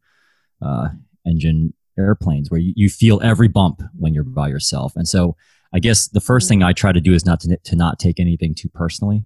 [0.61, 0.89] uh,
[1.25, 4.95] engine airplanes, where you, you feel every bump when you're by yourself.
[4.95, 5.35] And so,
[5.73, 8.19] I guess the first thing I try to do is not to to not take
[8.19, 9.25] anything too personally.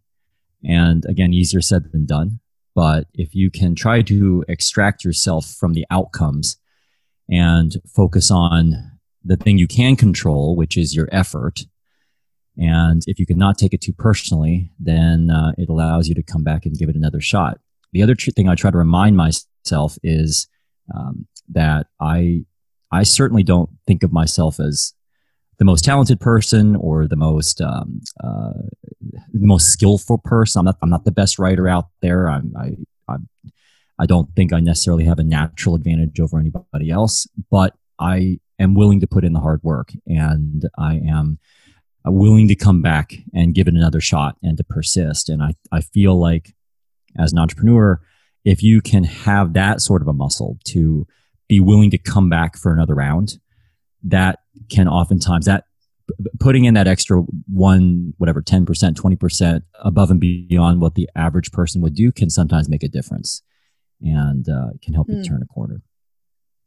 [0.64, 2.40] And again, easier said than done.
[2.78, 6.58] But if you can try to extract yourself from the outcomes
[7.28, 11.62] and focus on the thing you can control, which is your effort,
[12.56, 16.22] and if you can not take it too personally, then uh, it allows you to
[16.22, 17.60] come back and give it another shot.
[17.94, 20.48] The other tr- thing I try to remind myself is
[20.96, 22.46] um, that I
[22.92, 24.94] I certainly don't think of myself as
[25.60, 28.54] the most talented person or the most um, uh,
[29.34, 30.60] the most skillful person.
[30.60, 32.30] I'm not I'm not the best writer out there.
[32.30, 32.76] I'm, I
[33.08, 33.28] I'm,
[34.00, 38.76] I don't think I necessarily have a natural advantage over anybody else, but I am
[38.76, 41.40] willing to put in the hard work and I am
[42.06, 45.30] willing to come back and give it another shot and to persist.
[45.30, 46.54] And I, I feel like
[47.18, 48.00] as an entrepreneur,
[48.46, 51.08] if you can have that sort of a muscle to
[51.48, 53.40] be willing to come back for another round,
[54.04, 54.40] that
[54.70, 55.66] can oftentimes that
[56.40, 61.82] putting in that extra one, whatever, 10%, 20% above and beyond what the average person
[61.82, 63.42] would do can sometimes make a difference
[64.02, 65.16] and uh, can help mm.
[65.16, 65.24] you hmm.
[65.24, 65.82] turn a corner.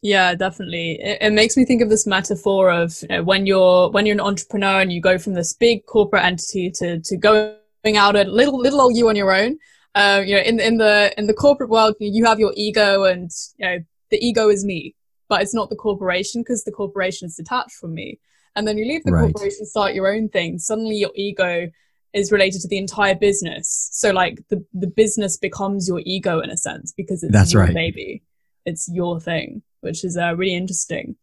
[0.02, 0.98] Yeah, definitely.
[1.00, 4.14] It, it, makes me think of this metaphor of you know, when you're when you're
[4.14, 8.24] an entrepreneur and you go from this big corporate entity to to going out a
[8.24, 9.58] little little old you on your own.
[9.94, 13.30] Uh, you know, in in the in the corporate world, you have your ego, and
[13.58, 13.78] you know
[14.10, 14.94] the ego is me,
[15.30, 18.20] but it's not the corporation because the corporation is detached from me.
[18.54, 19.32] And then you leave the right.
[19.32, 20.58] corporation, start your own thing.
[20.58, 21.70] Suddenly, your ego
[22.12, 23.88] is related to the entire business.
[23.92, 27.62] So, like the the business becomes your ego in a sense because it's That's your
[27.62, 27.74] right.
[27.74, 28.22] baby,
[28.66, 31.16] it's your thing which is uh, really interesting.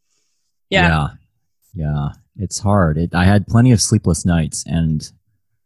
[0.70, 0.88] Yeah.
[0.88, 1.08] Yeah.
[1.74, 2.10] Yeah.
[2.38, 2.98] It's hard.
[2.98, 5.10] It, I had plenty of sleepless nights and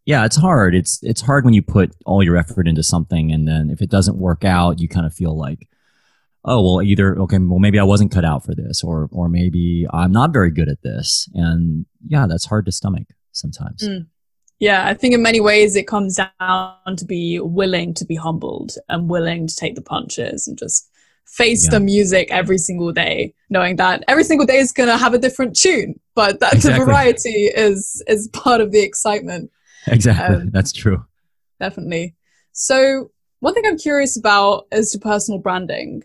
[0.05, 0.75] yeah, it's hard.
[0.75, 3.89] It's, it's hard when you put all your effort into something and then if it
[3.89, 5.67] doesn't work out, you kind of feel like,
[6.45, 9.85] oh, well, either, okay, well, maybe I wasn't cut out for this or, or maybe
[9.91, 11.29] I'm not very good at this.
[11.33, 13.87] And yeah, that's hard to stomach sometimes.
[13.87, 14.07] Mm.
[14.59, 18.73] Yeah, I think in many ways it comes down to be willing to be humbled
[18.89, 20.87] and willing to take the punches and just
[21.25, 21.71] face yeah.
[21.71, 25.17] the music every single day, knowing that every single day is going to have a
[25.17, 26.79] different tune, but that exactly.
[26.79, 29.49] the variety is is part of the excitement.
[29.87, 31.03] Exactly, um, that's true.
[31.59, 32.15] Definitely.
[32.51, 36.03] So, one thing I'm curious about is to personal branding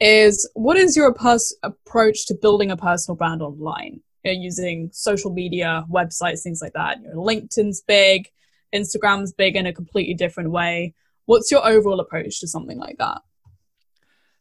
[0.00, 4.00] is what is your pers- approach to building a personal brand online?
[4.24, 7.00] You're using social media, websites, things like that.
[7.02, 8.28] You know, LinkedIn's big,
[8.74, 10.94] Instagram's big in a completely different way.
[11.26, 13.22] What's your overall approach to something like that?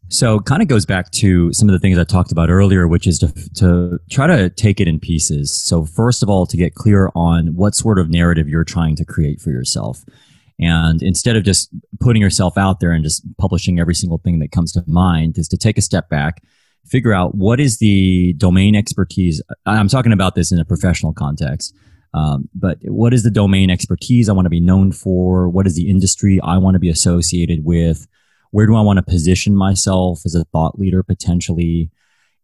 [0.09, 3.07] So kind of goes back to some of the things I talked about earlier, which
[3.07, 5.51] is to, to try to take it in pieces.
[5.51, 9.05] So first of all, to get clear on what sort of narrative you're trying to
[9.05, 10.05] create for yourself.
[10.59, 14.51] And instead of just putting yourself out there and just publishing every single thing that
[14.51, 16.41] comes to mind is to take a step back,
[16.85, 19.41] figure out what is the domain expertise.
[19.65, 21.75] I'm talking about this in a professional context.
[22.13, 25.49] Um, but what is the domain expertise I want to be known for?
[25.49, 28.07] What is the industry I want to be associated with?
[28.51, 31.89] where do I want to position myself as a thought leader potentially?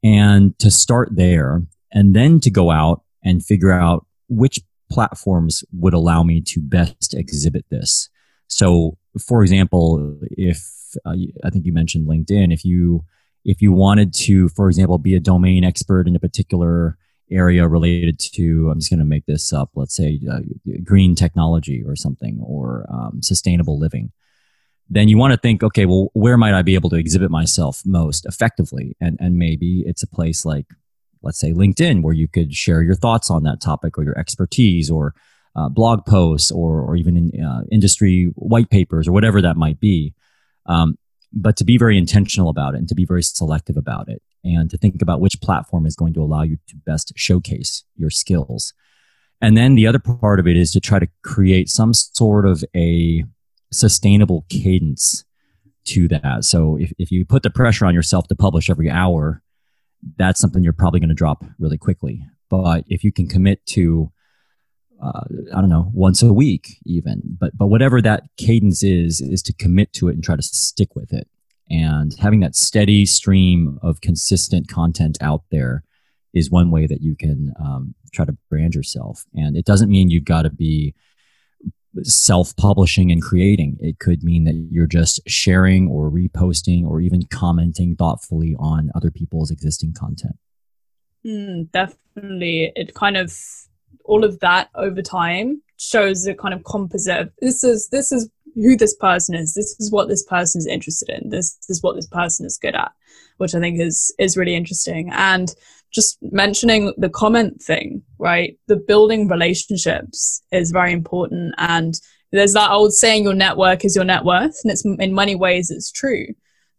[0.04, 4.60] And to start there and then to go out and figure out which
[4.94, 8.10] platforms would allow me to best exhibit this.
[8.48, 10.60] So, for example, if
[11.06, 13.04] uh, I think you mentioned LinkedIn, if you
[13.46, 16.98] if you wanted to, for example, be a domain expert in a particular
[17.30, 20.40] area related to, I'm just going to make this up, let's say uh,
[20.84, 24.12] green technology or something, or um, sustainable living
[24.90, 27.82] then you want to think, okay, well, where might I be able to exhibit myself
[27.86, 28.96] most effectively?
[29.02, 30.68] And, and maybe it's a place like,
[31.24, 34.92] let's say LinkedIn, where you could share your thoughts on that topic or your expertise
[34.92, 35.14] or
[35.56, 39.80] uh, blog posts or, or even in, uh, industry white papers or whatever that might
[39.80, 40.14] be.
[40.66, 40.98] Um,
[41.32, 44.70] but to be very intentional about it and to be very selective about it and
[44.70, 48.74] to think about which platform is going to allow you to best showcase your skills.
[49.42, 52.64] And then the other part of it is to try to create some sort of
[52.76, 53.24] a
[53.72, 55.26] sustainable cadence
[55.86, 56.46] to that.
[56.46, 59.42] So if, if you put the pressure on yourself to publish every hour,
[60.18, 62.26] that's something you're probably going to drop really quickly.
[62.50, 64.12] But if you can commit to,
[65.02, 65.22] uh,
[65.54, 69.54] I don't know, once a week even, but but whatever that cadence is, is to
[69.54, 71.28] commit to it and try to stick with it.
[71.70, 75.84] And having that steady stream of consistent content out there
[76.34, 79.26] is one way that you can um, try to brand yourself.
[79.34, 80.94] And it doesn't mean you've got to be
[82.02, 83.78] self publishing and creating.
[83.80, 89.12] It could mean that you're just sharing or reposting or even commenting thoughtfully on other
[89.12, 90.36] people's existing content.
[91.26, 92.72] Mm, definitely.
[92.76, 93.38] It kind of,
[94.06, 97.32] all of that over time shows a kind of composite.
[97.40, 99.54] This is, this is who this person is.
[99.54, 101.30] This is what this person is interested in.
[101.30, 102.92] This is what this person is good at,
[103.38, 105.10] which I think is is really interesting.
[105.12, 105.54] And
[105.94, 108.58] just mentioning the comment thing, right?
[108.68, 111.54] The building relationships is very important.
[111.58, 111.94] And
[112.32, 114.60] there's that old saying, your network is your net worth.
[114.64, 116.28] And it's in many ways, it's true.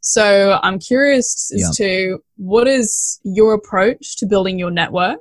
[0.01, 1.87] So I'm curious as yeah.
[1.87, 5.21] to what is your approach to building your network?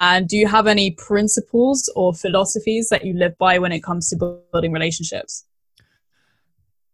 [0.00, 4.08] And do you have any principles or philosophies that you live by when it comes
[4.10, 5.44] to building relationships?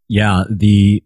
[0.09, 1.03] Yeah, the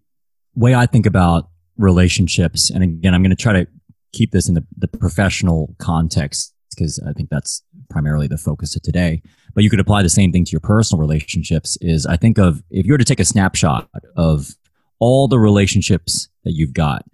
[0.54, 3.66] way I think about relationships, and again, I'm going to try to
[4.12, 8.82] keep this in the, the professional context because I think that's primarily the focus of
[8.82, 9.22] today.
[9.54, 11.76] But you could apply the same thing to your personal relationships.
[11.80, 14.54] Is I think of if you were to take a snapshot of
[14.98, 17.04] all the relationships that you've got,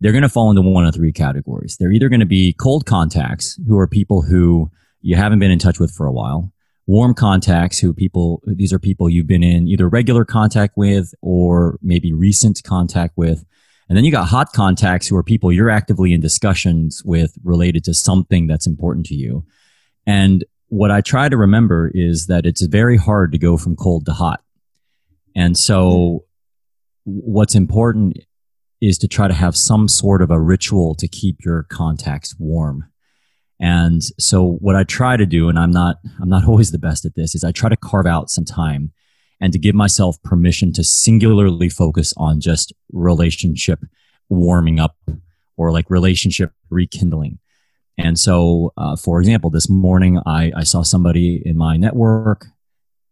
[0.00, 1.76] they're going to fall into one of three categories.
[1.78, 4.70] They're either going to be cold contacts, who are people who
[5.00, 6.52] you haven't been in touch with for a while.
[6.86, 11.78] Warm contacts, who people, these are people you've been in either regular contact with or
[11.82, 13.44] maybe recent contact with.
[13.88, 17.84] And then you got hot contacts who are people you're actively in discussions with related
[17.84, 19.44] to something that's important to you.
[20.06, 24.06] And what I try to remember is that it's very hard to go from cold
[24.06, 24.42] to hot.
[25.36, 26.24] And so
[27.04, 28.18] what's important
[28.80, 32.84] is to try to have some sort of a ritual to keep your contacts warm.
[33.60, 37.04] And so what I try to do, and I'm not, I'm not always the best
[37.04, 38.92] at this, is I try to carve out some time
[39.40, 43.80] and to give myself permission to singularly focus on just relationship
[44.28, 44.96] warming up
[45.56, 47.38] or like relationship rekindling.
[47.98, 52.46] And so, uh, for example, this morning I, I, saw somebody in my network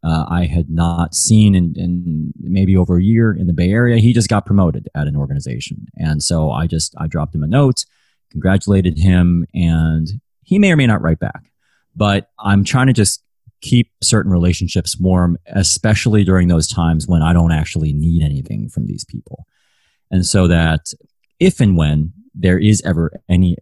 [0.05, 3.97] uh, I had not seen in, in, maybe over a year in the Bay Area.
[3.97, 7.47] He just got promoted at an organization, and so I just I dropped him a
[7.47, 7.87] note,
[8.31, 11.51] congratulated him, and he may or may not write back.
[11.97, 13.24] But I'm trying to just
[13.65, 18.87] keep certain relationships warm, especially during those times when I don't actually need anything from
[18.87, 19.47] these people.
[20.11, 20.93] And so that
[21.41, 23.57] if and when there is ever any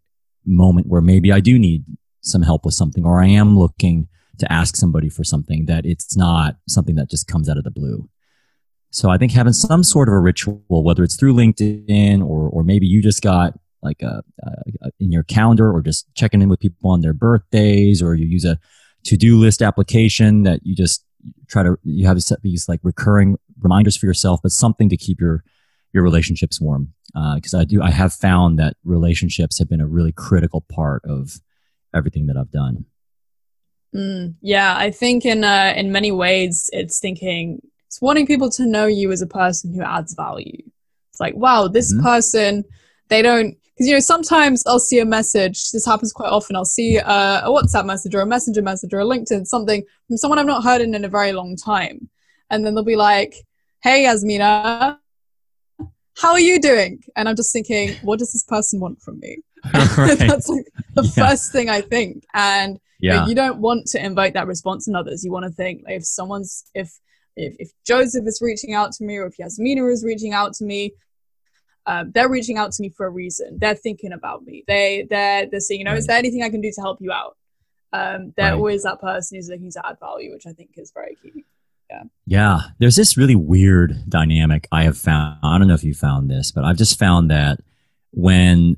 [0.44, 1.84] moment where maybe I do need
[2.20, 6.16] some help with something or I am looking to ask somebody for something, that it's
[6.16, 8.08] not something that just comes out of the blue.
[8.90, 12.64] So I think having some sort of a ritual, whether it's through LinkedIn or, or
[12.64, 16.60] maybe you just got like a, a, in your calendar or just checking in with
[16.60, 18.58] people on their birthdays or you use a
[19.04, 21.04] to-do list application that you just
[21.48, 24.96] try to you have to set these like recurring reminders for yourself but something to
[24.96, 25.44] keep your
[25.92, 26.92] your relationships warm.
[27.34, 31.02] Because uh, i do i have found that relationships have been a really critical part
[31.04, 31.40] of
[31.94, 32.86] everything that i've done.
[33.94, 38.66] Mm, yeah i think in uh, in many ways it's thinking it's wanting people to
[38.66, 40.62] know you as a person who adds value.
[41.10, 42.02] It's like wow this mm-hmm.
[42.02, 42.64] person
[43.08, 45.72] they don't because you know sometimes I'll see a message.
[45.72, 46.54] This happens quite often.
[46.54, 50.16] I'll see a, a WhatsApp message or a Messenger message or a LinkedIn something from
[50.16, 52.08] someone I've not heard in in a very long time,
[52.48, 53.34] and then they'll be like,
[53.82, 55.00] "Hey, Yasmina,
[56.16, 59.38] how are you doing?" And I'm just thinking, what does this person want from me?
[59.72, 61.28] That's like the yeah.
[61.28, 63.12] first thing I think, and yeah.
[63.12, 65.24] you, know, you don't want to invite that response in others.
[65.24, 66.92] You want to think like, if someone's if
[67.34, 70.64] if, if Joseph is reaching out to me or if Yasmina is reaching out to
[70.64, 70.92] me,
[71.86, 73.58] um, they're reaching out to me for a reason.
[73.60, 74.64] They're thinking about me.
[74.66, 75.98] They they're they're saying, you know, right.
[75.98, 77.36] is there anything I can do to help you out?
[77.92, 78.54] Um, they're right.
[78.54, 81.44] always that person who's looking to add value, which I think is very key.
[81.90, 82.02] Yeah.
[82.26, 82.60] Yeah.
[82.78, 85.38] There's this really weird dynamic I have found.
[85.42, 87.60] I don't know if you found this, but I've just found that
[88.12, 88.76] when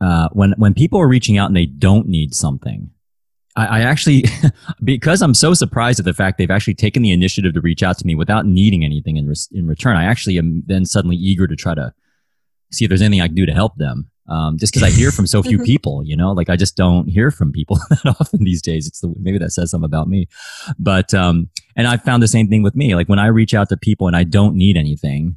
[0.00, 2.90] uh, when when people are reaching out and they don't need something,
[3.56, 4.24] I, I actually
[4.84, 7.98] because I'm so surprised at the fact they've actually taken the initiative to reach out
[7.98, 9.96] to me without needing anything in re- in return.
[9.96, 11.92] I actually am then suddenly eager to try to
[12.72, 14.10] see if there's anything I can do to help them.
[14.28, 17.08] Um, just because I hear from so few people, you know, like I just don't
[17.08, 18.86] hear from people that often these days.
[18.86, 20.28] It's the, maybe that says something about me,
[20.78, 22.94] but, um, and I found the same thing with me.
[22.94, 25.36] Like when I reach out to people and I don't need anything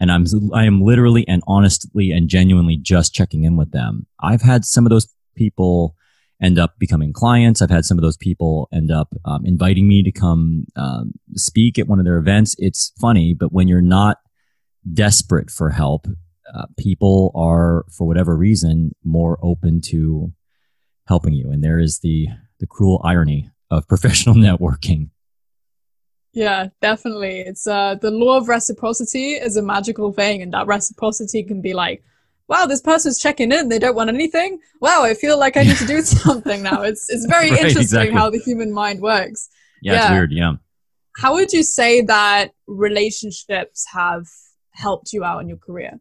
[0.00, 4.06] and I'm, I am literally and honestly and genuinely just checking in with them.
[4.20, 5.06] I've had some of those
[5.36, 5.94] people
[6.42, 7.62] end up becoming clients.
[7.62, 11.78] I've had some of those people end up um, inviting me to come um, speak
[11.78, 12.56] at one of their events.
[12.58, 14.18] It's funny, but when you're not
[14.92, 16.06] desperate for help,
[16.54, 20.32] uh, people are, for whatever reason, more open to
[21.06, 21.50] helping you.
[21.50, 22.28] And there is the
[22.60, 25.10] the cruel irony of professional networking.
[26.32, 27.40] Yeah, definitely.
[27.40, 31.74] It's uh, the law of reciprocity is a magical thing, and that reciprocity can be
[31.74, 32.02] like,
[32.48, 33.68] wow, this person's checking in.
[33.68, 34.58] They don't want anything.
[34.80, 36.82] Wow, I feel like I need to do something now.
[36.82, 38.12] It's it's very right, interesting exactly.
[38.12, 39.48] how the human mind works.
[39.82, 40.32] Yeah, yeah, it's weird.
[40.32, 40.52] Yeah.
[41.16, 44.26] How would you say that relationships have
[44.72, 46.00] helped you out in your career?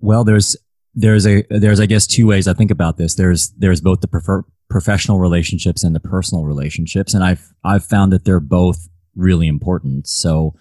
[0.00, 0.56] Well, there's
[0.94, 3.14] there's a there's I guess two ways I think about this.
[3.14, 8.12] There's there's both the prefer, professional relationships and the personal relationships, and I've I've found
[8.12, 10.06] that they're both really important.
[10.06, 10.54] So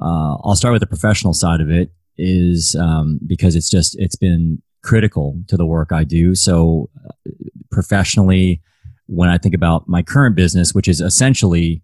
[0.00, 4.16] uh, I'll start with the professional side of it, is um, because it's just it's
[4.16, 6.34] been critical to the work I do.
[6.34, 7.30] So uh,
[7.70, 8.62] professionally,
[9.06, 11.82] when I think about my current business, which is essentially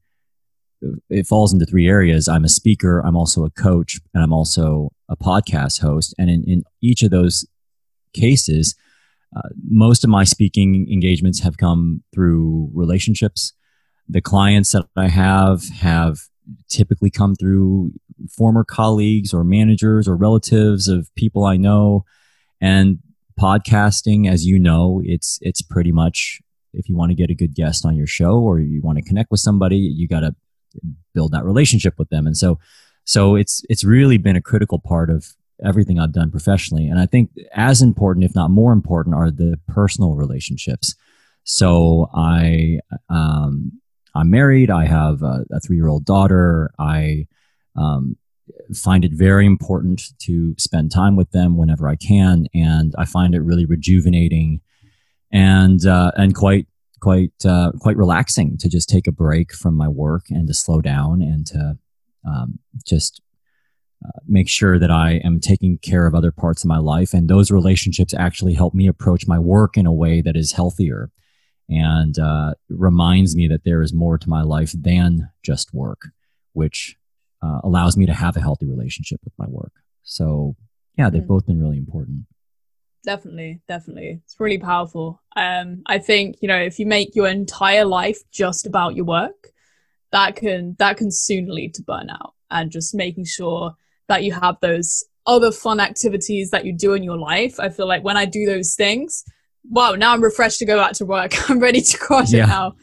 [1.08, 2.28] it falls into three areas.
[2.28, 6.14] I'm a speaker, I'm also a coach, and I'm also a podcast host.
[6.18, 7.46] And in, in each of those
[8.12, 8.74] cases,
[9.36, 13.52] uh, most of my speaking engagements have come through relationships.
[14.08, 16.18] The clients that I have have
[16.68, 17.92] typically come through
[18.30, 22.04] former colleagues or managers or relatives of people I know.
[22.60, 22.98] And
[23.38, 26.40] podcasting, as you know, it's it's pretty much
[26.72, 29.04] if you want to get a good guest on your show or you want to
[29.04, 30.34] connect with somebody, you got to
[31.14, 32.26] build that relationship with them.
[32.26, 32.58] And so,
[33.06, 35.34] so it's it's really been a critical part of
[35.64, 36.86] everything I've done professionally.
[36.88, 40.94] And I think as important, if not more important, are the personal relationships.
[41.44, 43.80] So I um,
[44.14, 44.70] I'm married.
[44.70, 46.72] I have a, a three year old daughter.
[46.80, 47.28] I
[47.76, 48.16] um,
[48.74, 53.34] find it very important to spend time with them whenever I can, and I find
[53.34, 54.60] it really rejuvenating
[55.30, 56.66] and uh, and quite
[56.98, 60.80] quite uh, quite relaxing to just take a break from my work and to slow
[60.80, 61.78] down and to
[62.26, 63.20] um, just
[64.04, 67.14] uh, make sure that I am taking care of other parts of my life.
[67.14, 71.10] And those relationships actually help me approach my work in a way that is healthier
[71.68, 76.08] and uh, reminds me that there is more to my life than just work,
[76.52, 76.96] which
[77.42, 79.72] uh, allows me to have a healthy relationship with my work.
[80.02, 80.56] So,
[80.96, 81.26] yeah, they've mm.
[81.28, 82.26] both been really important
[83.06, 87.84] definitely definitely it's really powerful um i think you know if you make your entire
[87.84, 89.52] life just about your work
[90.12, 93.74] that can that can soon lead to burnout and just making sure
[94.08, 97.86] that you have those other fun activities that you do in your life i feel
[97.86, 99.24] like when i do those things
[99.70, 102.44] wow now i'm refreshed to go back to work i'm ready to crush yeah.
[102.44, 102.74] it now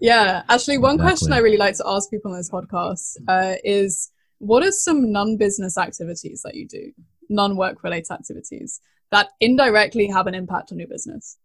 [0.00, 1.10] yeah actually one exactly.
[1.10, 5.12] question i really like to ask people on this podcast uh, is what are some
[5.12, 6.92] non-business activities that you do
[7.28, 11.38] non-work related activities that indirectly have an impact on your business?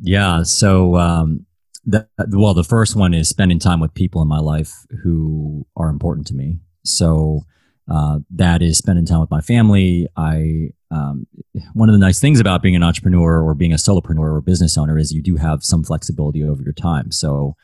[0.00, 0.42] Yeah.
[0.42, 1.45] So, um,
[1.86, 4.72] the, well, the first one is spending time with people in my life
[5.02, 6.58] who are important to me.
[6.84, 7.42] So,
[7.88, 10.08] uh, that is spending time with my family.
[10.16, 11.26] I, um,
[11.72, 14.76] one of the nice things about being an entrepreneur or being a solopreneur or business
[14.76, 17.12] owner is you do have some flexibility over your time.
[17.12, 17.54] So,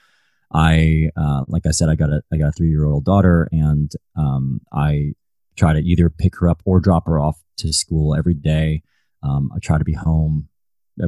[0.55, 3.49] I, uh, like I said, I got a, I got a three year old daughter
[3.51, 5.14] and, um, I
[5.57, 8.83] try to either pick her up or drop her off to school every day.
[9.23, 10.49] Um, I try to be home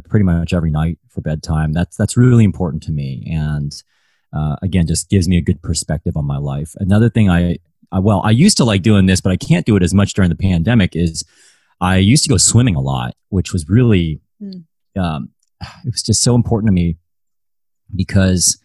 [0.09, 1.73] pretty much every night for bedtime.
[1.73, 3.73] That's that's really important to me, and
[4.33, 6.75] uh, again, just gives me a good perspective on my life.
[6.77, 7.59] Another thing I,
[7.93, 10.15] I well, I used to like doing this, but I can't do it as much
[10.15, 10.97] during the pandemic.
[10.97, 11.25] Is
[11.81, 14.65] I used to go swimming a lot, which was really mm.
[14.97, 15.31] um,
[15.85, 16.97] it was just so important to me
[17.95, 18.59] because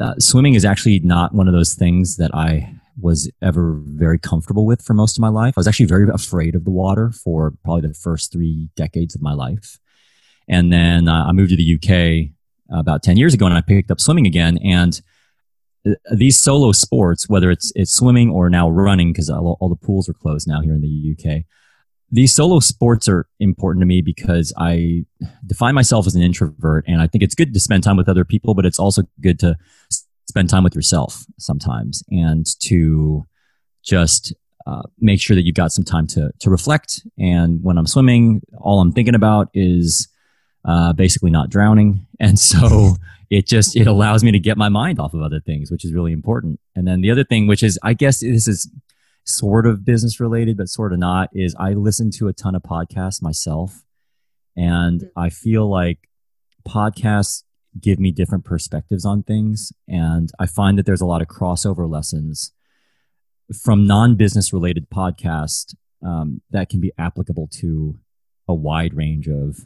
[0.00, 4.66] uh, swimming is actually not one of those things that I was ever very comfortable
[4.66, 5.54] with for most of my life.
[5.56, 9.22] I was actually very afraid of the water for probably the first three decades of
[9.22, 9.78] my life.
[10.48, 12.30] And then uh, I moved to the UK
[12.78, 14.58] about 10 years ago and I picked up swimming again.
[14.58, 15.00] And
[15.86, 19.76] uh, these solo sports, whether it's, it's swimming or now running, because all, all the
[19.76, 21.44] pools are closed now here in the UK,
[22.10, 25.06] these solo sports are important to me because I
[25.46, 28.24] define myself as an introvert and I think it's good to spend time with other
[28.24, 29.56] people, but it's also good to
[30.28, 33.26] spend time with yourself sometimes and to
[33.82, 34.34] just
[34.66, 37.00] uh, make sure that you've got some time to to reflect.
[37.18, 40.06] And when I'm swimming, all I'm thinking about is
[40.64, 42.96] uh, basically not drowning, and so
[43.30, 45.92] it just it allows me to get my mind off of other things, which is
[45.92, 46.60] really important.
[46.74, 48.70] And then the other thing, which is I guess this is
[49.24, 52.62] sort of business related, but sort of not, is I listen to a ton of
[52.62, 53.82] podcasts myself,
[54.56, 55.18] and mm-hmm.
[55.18, 56.08] I feel like
[56.66, 57.44] podcasts
[57.80, 59.72] give me different perspectives on things.
[59.88, 62.52] And I find that there's a lot of crossover lessons
[63.62, 67.98] from non business related podcasts um, that can be applicable to
[68.48, 69.60] a wide range of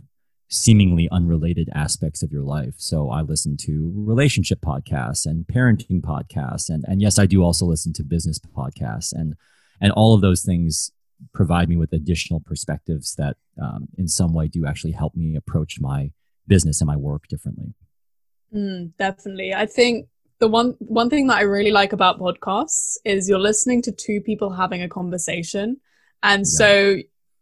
[0.48, 2.74] seemingly unrelated aspects of your life.
[2.76, 6.68] So I listen to relationship podcasts and parenting podcasts.
[6.68, 9.12] And, and yes, I do also listen to business podcasts.
[9.12, 9.34] And,
[9.80, 10.92] and all of those things
[11.32, 15.80] provide me with additional perspectives that um, in some way do actually help me approach
[15.80, 16.12] my
[16.46, 17.74] business and my work differently.
[18.54, 19.52] Mm, definitely.
[19.52, 20.06] I think
[20.38, 24.20] the one one thing that I really like about podcasts is you're listening to two
[24.20, 25.78] people having a conversation.
[26.22, 26.58] And yeah.
[26.58, 26.96] so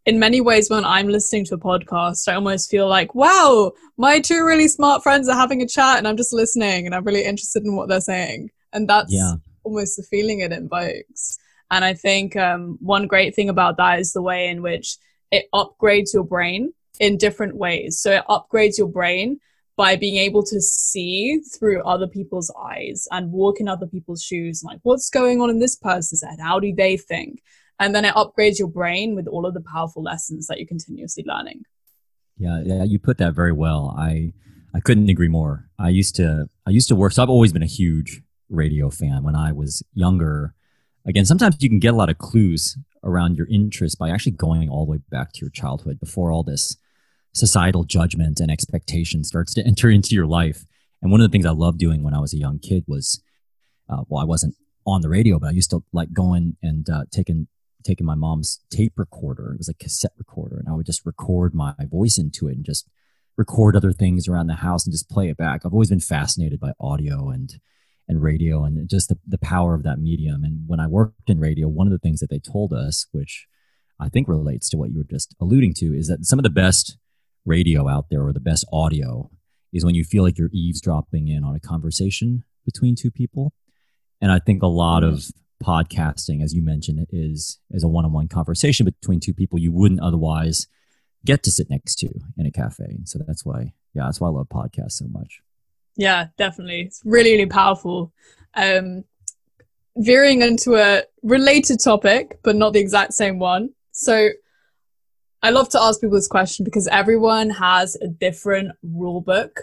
[0.07, 4.21] in many ways when I'm listening to a podcast, I almost feel like, wow, my
[4.21, 7.25] two really smart friends are having a chat and I'm just listening and I'm really
[7.25, 8.51] interested in what they're saying.
[8.73, 9.35] And that's yeah.
[9.63, 11.39] almost the feeling it invokes.
[11.71, 14.99] And I think um, one great thing about that is the way in which
[15.31, 17.99] it upgrades your brain in different ways.
[17.99, 19.41] So it upgrades your brain
[19.77, 24.63] by being able to see through other people's eyes and walk in other people's shoes
[24.63, 27.43] like what's going on in this person's head how do they think
[27.81, 31.25] and then it upgrades your brain with all of the powerful lessons that you're continuously
[31.27, 31.63] learning.
[32.37, 33.95] Yeah yeah you put that very well.
[33.99, 34.33] I
[34.75, 35.69] i couldn't agree more.
[35.79, 39.23] I used to i used to work so i've always been a huge radio fan
[39.23, 40.55] when i was younger.
[41.07, 44.69] Again sometimes you can get a lot of clues around your interest by actually going
[44.69, 46.77] all the way back to your childhood before all this
[47.35, 50.65] societal judgment and expectation starts to enter into your life.
[51.03, 53.23] And one of the things I loved doing when I was a young kid was,
[53.91, 54.55] uh, well, I wasn't
[54.87, 57.49] on the radio, but I used to like going and uh, taking
[57.85, 59.53] taking my mom's tape recorder.
[59.53, 62.65] It was a cassette recorder, and I would just record my voice into it and
[62.65, 62.89] just
[63.37, 65.63] record other things around the house and just play it back.
[65.65, 67.59] I've always been fascinated by audio and
[68.07, 70.45] and radio and just the, the power of that medium.
[70.45, 73.47] And when I worked in radio, one of the things that they told us, which
[73.99, 76.51] I think relates to what you were just alluding to, is that some of the
[76.51, 76.99] best
[77.47, 79.31] radio out there or the best audio
[79.73, 83.53] is when you feel like you're eavesdropping in on a conversation between two people.
[84.21, 85.31] And I think a lot of
[85.63, 90.67] podcasting, as you mentioned, is is a one-on-one conversation between two people you wouldn't otherwise
[91.25, 92.99] get to sit next to in a cafe.
[93.05, 95.41] So that's why, yeah, that's why I love podcasts so much.
[95.97, 96.83] Yeah, definitely.
[96.83, 98.13] It's really, really powerful.
[98.55, 99.05] Um,
[99.97, 103.71] veering into a related topic, but not the exact same one.
[103.93, 104.31] So
[105.43, 109.61] I love to ask people this question because everyone has a different rule book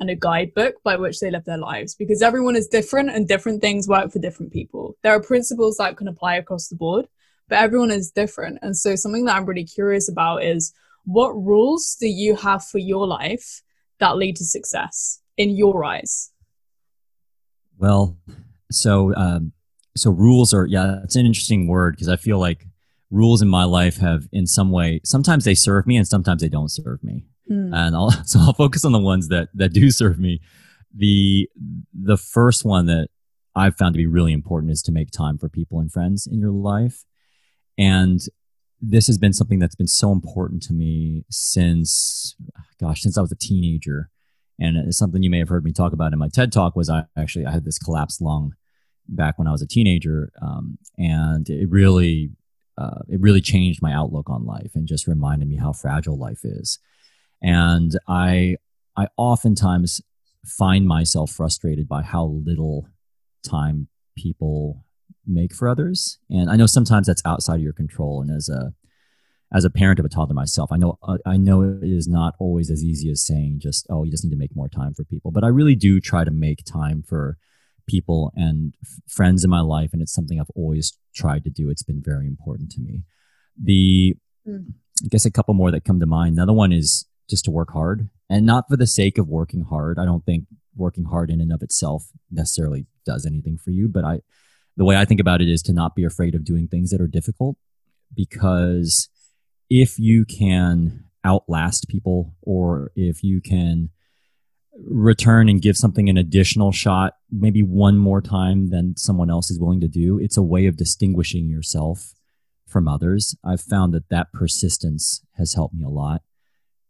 [0.00, 3.60] and a guidebook by which they live their lives because everyone is different and different
[3.60, 4.96] things work for different people.
[5.02, 7.08] There are principles that can apply across the board,
[7.48, 8.58] but everyone is different.
[8.62, 10.72] And so something that I'm really curious about is
[11.04, 13.62] what rules do you have for your life
[13.98, 16.30] that lead to success in your eyes?
[17.76, 18.16] Well,
[18.70, 19.52] so um,
[19.96, 22.66] so rules are yeah, it's an interesting word because I feel like
[23.10, 26.48] rules in my life have in some way sometimes they serve me and sometimes they
[26.48, 27.74] don't serve me mm.
[27.74, 30.40] and i'll so i'll focus on the ones that that do serve me
[30.94, 31.48] the
[31.92, 33.08] the first one that
[33.54, 36.38] i've found to be really important is to make time for people and friends in
[36.38, 37.04] your life
[37.76, 38.20] and
[38.80, 42.36] this has been something that's been so important to me since
[42.80, 44.10] gosh since i was a teenager
[44.60, 46.88] and it's something you may have heard me talk about in my ted talk was
[46.88, 48.54] i actually i had this collapsed lung
[49.08, 52.30] back when i was a teenager um, and it really
[52.78, 56.44] uh, it really changed my outlook on life and just reminded me how fragile life
[56.44, 56.78] is.
[57.42, 58.56] And I,
[58.96, 60.00] I oftentimes
[60.44, 62.88] find myself frustrated by how little
[63.46, 64.84] time people
[65.26, 66.18] make for others.
[66.30, 68.22] And I know sometimes that's outside of your control.
[68.22, 68.72] And as a,
[69.52, 72.34] as a parent of a toddler myself, I know uh, I know it is not
[72.38, 75.04] always as easy as saying just oh you just need to make more time for
[75.04, 75.30] people.
[75.30, 77.38] But I really do try to make time for
[77.86, 81.70] people and f- friends in my life, and it's something I've always tried to do.
[81.70, 83.04] It's been very important to me.
[83.62, 84.16] The
[84.46, 84.66] mm.
[85.02, 86.34] I guess a couple more that come to mind.
[86.34, 89.98] Another one is just to work hard, and not for the sake of working hard.
[89.98, 90.44] I don't think
[90.76, 94.20] working hard in and of itself necessarily does anything for you, but I
[94.76, 97.00] the way I think about it is to not be afraid of doing things that
[97.00, 97.56] are difficult
[98.14, 99.08] because
[99.68, 103.90] if you can outlast people or if you can
[104.86, 109.58] return and give something an additional shot, maybe one more time than someone else is
[109.58, 112.14] willing to do, it's a way of distinguishing yourself
[112.66, 113.36] from others.
[113.44, 116.22] I've found that that persistence has helped me a lot.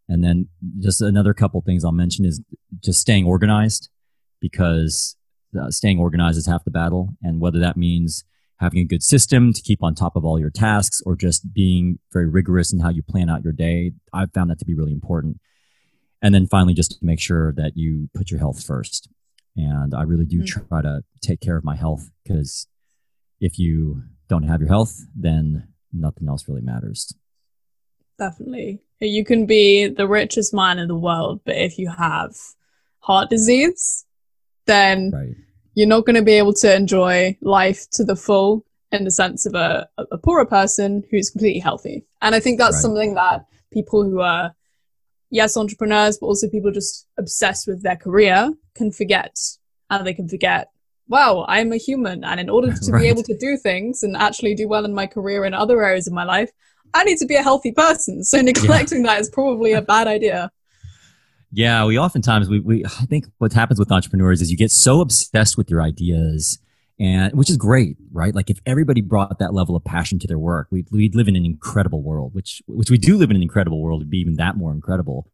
[0.09, 0.49] And then
[0.79, 2.41] just another couple things I'll mention is
[2.83, 3.91] just staying organized
[4.41, 5.17] because
[5.59, 7.11] uh, staying organized is half the battle.
[7.23, 8.25] And whether that means
[8.59, 11.99] having a good system to keep on top of all your tasks or just being
[12.13, 14.93] very rigorous in how you plan out your day, I've found that to be really
[14.93, 15.39] important
[16.23, 19.09] and then finally just to make sure that you put your health first
[19.57, 20.67] and i really do mm-hmm.
[20.69, 22.67] try to take care of my health because
[23.41, 27.15] if you don't have your health then nothing else really matters
[28.19, 32.37] definitely you can be the richest man in the world but if you have
[33.01, 34.05] heart disease
[34.67, 35.35] then right.
[35.75, 39.47] you're not going to be able to enjoy life to the full in the sense
[39.47, 42.83] of a, a poorer person who's completely healthy and i think that's right.
[42.83, 44.55] something that people who are
[45.31, 49.37] yes, entrepreneurs, but also people just obsessed with their career can forget.
[49.91, 50.71] And they can forget,
[51.09, 52.25] wow, I'm a human.
[52.25, 53.01] And in order to right.
[53.01, 56.07] be able to do things and actually do well in my career in other areas
[56.07, 56.51] of my life,
[56.95, 58.25] I need to be a healthy person.
[58.25, 59.15] So neglecting yeah.
[59.15, 60.51] that is probably a bad idea.
[61.51, 65.01] Yeah, we oftentimes we, we I think what happens with entrepreneurs is you get so
[65.01, 66.59] obsessed with your ideas
[67.01, 68.35] and which is great, right?
[68.35, 71.37] Like if everybody brought that level of passion to their work, we'd, we'd live in
[71.37, 74.03] an incredible world, which which we do live in an incredible world.
[74.03, 75.31] It'd be even that more incredible.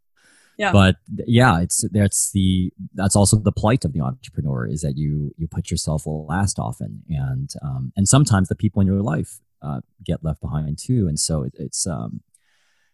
[0.59, 0.73] Yeah.
[0.73, 5.35] But yeah, it's that's the that's also the plight of the entrepreneur is that you
[5.37, 9.81] you put yourself last often, and um, and sometimes the people in your life uh,
[10.05, 12.21] get left behind too, and so it, it's um,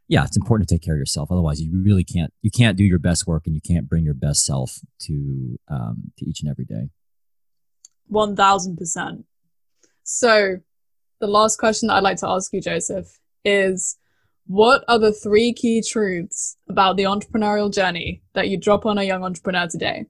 [0.08, 1.30] yeah, it's important to take care of yourself.
[1.30, 4.14] Otherwise, you really can't you can't do your best work and you can't bring your
[4.14, 6.90] best self to um, to each and every day.
[8.08, 9.24] One thousand percent.
[10.02, 10.56] So,
[11.20, 13.96] the last question that I'd like to ask you, Joseph, is
[14.48, 19.04] what are the three key truths about the entrepreneurial journey that you drop on a
[19.04, 20.06] young entrepreneur today?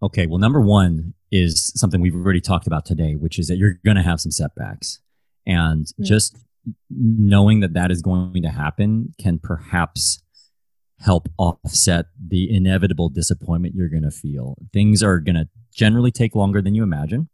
[0.00, 3.78] Okay, well, number one is something we've already talked about today, which is that you're
[3.84, 5.00] going to have some setbacks.
[5.46, 6.04] And mm.
[6.04, 6.36] just
[6.90, 10.22] knowing that that is going to happen can perhaps
[11.00, 14.56] help offset the inevitable disappointment you're going to feel.
[14.72, 17.28] Things are going to generally take longer than you imagine.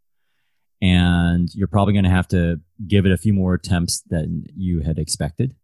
[0.81, 4.81] And you're probably going to have to give it a few more attempts than you
[4.81, 5.55] had expected.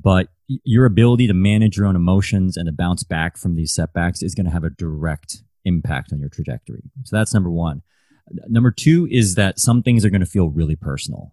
[0.00, 4.22] But your ability to manage your own emotions and to bounce back from these setbacks
[4.22, 6.82] is going to have a direct impact on your trajectory.
[7.04, 7.82] So that's number one.
[8.48, 11.32] Number two is that some things are going to feel really personal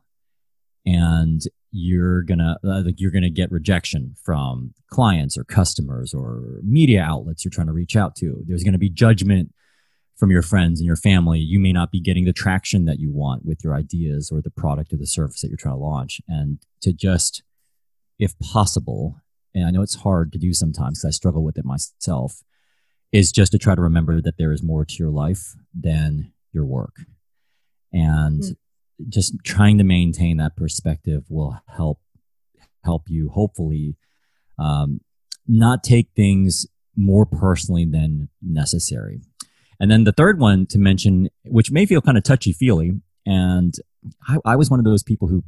[0.86, 7.02] and you're gonna uh, like you're gonna get rejection from clients or customers or media
[7.02, 9.52] outlets you're trying to reach out to there's gonna be judgment
[10.16, 13.12] from your friends and your family you may not be getting the traction that you
[13.12, 16.22] want with your ideas or the product or the service that you're trying to launch
[16.28, 17.44] and to just
[18.20, 19.20] if possible
[19.54, 22.42] and i know it's hard to do sometimes because i struggle with it myself
[23.16, 26.66] is just to try to remember that there is more to your life than your
[26.66, 26.96] work
[27.92, 28.56] and mm
[29.10, 32.00] just trying to maintain that perspective will help
[32.84, 33.96] help you hopefully
[34.60, 35.02] um,
[35.48, 39.20] not take things more personally than necessary.
[39.80, 42.94] And then the third one to mention, which may feel kind of touchy feely,
[43.26, 43.74] and
[44.28, 45.44] I, I, was one of those people who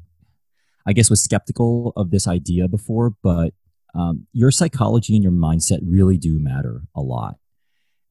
[0.85, 3.53] I guess was skeptical of this idea before, but
[3.95, 7.35] um, your psychology and your mindset really do matter a lot.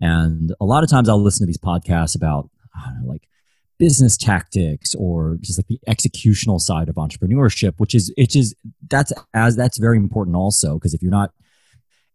[0.01, 3.28] And a lot of times I'll listen to these podcasts about know, like
[3.78, 8.55] business tactics or just like the executional side of entrepreneurship which is it is
[8.88, 11.32] that's as that's very important also because if you're not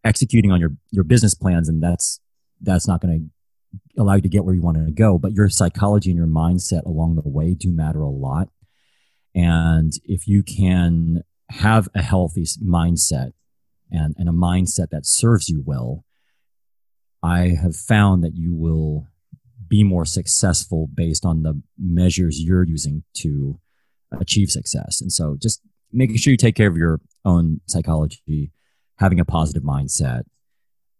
[0.03, 2.19] executing on your your business plans and that's
[2.61, 3.29] that's not going to
[3.97, 5.17] allow you to get where you want to go.
[5.17, 8.49] But your psychology and your mindset along the way do matter a lot.
[9.33, 13.31] And if you can have a healthy mindset
[13.91, 16.05] and, and a mindset that serves you well
[17.23, 19.07] i have found that you will
[19.67, 23.57] be more successful based on the measures you're using to
[24.19, 24.99] achieve success.
[24.99, 25.61] And so just
[25.91, 28.51] making sure you take care of your own psychology,
[28.99, 30.23] having a positive mindset,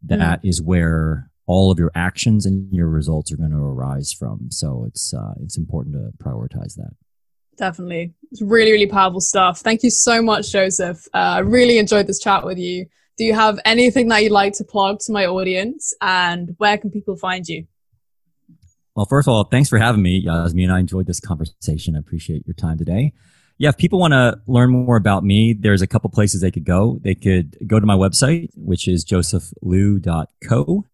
[0.04, 0.50] That mm.
[0.50, 4.48] is where all of your actions and your results are going to arise from.
[4.52, 6.94] So it's uh, it's important to prioritize that.
[7.58, 9.60] Definitely, it's really really powerful stuff.
[9.60, 11.08] Thank you so much, Joseph.
[11.14, 12.86] Uh, I really enjoyed this chat with you.
[13.22, 16.90] Do you have anything that you'd like to plug to my audience, and where can
[16.90, 17.68] people find you?
[18.96, 20.72] Well, first of all, thanks for having me, Yasmin.
[20.72, 21.96] I enjoyed this conversation.
[21.96, 23.14] I appreciate your time today.
[23.60, 26.64] Yeah, if people want to learn more about me, there's a couple places they could
[26.64, 26.98] go.
[27.04, 30.86] They could go to my website, which is josephliu.co.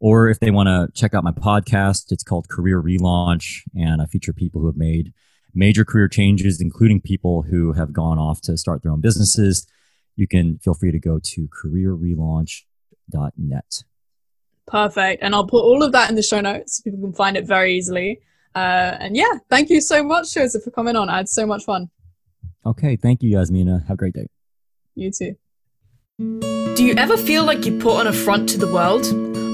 [0.00, 4.06] Or if they want to check out my podcast, it's called Career Relaunch, and I
[4.06, 5.12] feature people who have made
[5.52, 9.66] major career changes, including people who have gone off to start their own businesses.
[10.16, 13.84] You can feel free to go to careerrelaunch.net.
[14.66, 15.22] Perfect.
[15.22, 17.46] And I'll put all of that in the show notes so people can find it
[17.46, 18.20] very easily.
[18.54, 21.08] Uh, and yeah, thank you so much, Joseph, for coming on.
[21.08, 21.90] I had so much fun.
[22.64, 22.96] Okay.
[22.96, 23.86] Thank you, Yasmina.
[23.88, 24.28] Have a great day.
[24.94, 25.34] You too.
[26.18, 29.04] Do you ever feel like you put on a front to the world?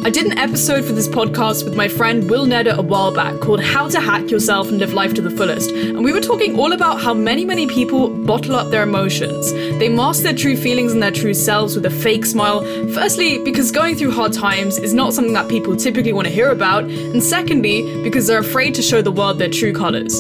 [0.03, 3.39] I did an episode for this podcast with my friend Will Nedder a while back
[3.41, 5.71] called How to Hack Yourself and Live Life to the Fullest.
[5.73, 9.53] And we were talking all about how many, many people bottle up their emotions.
[9.53, 12.65] They mask their true feelings and their true selves with a fake smile.
[12.95, 16.49] Firstly, because going through hard times is not something that people typically want to hear
[16.49, 16.85] about.
[16.85, 20.19] And secondly, because they're afraid to show the world their true colors.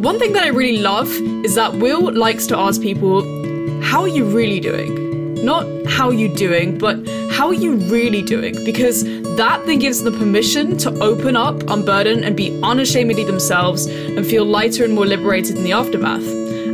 [0.00, 1.08] One thing that I really love
[1.44, 3.22] is that Will likes to ask people,
[3.82, 5.11] How are you really doing?
[5.42, 6.96] Not how you're you doing, but
[7.30, 8.54] how are you really doing?
[8.64, 9.02] Because
[9.36, 14.44] that then gives them permission to open up, unburden, and be unashamedly themselves and feel
[14.44, 16.26] lighter and more liberated in the aftermath.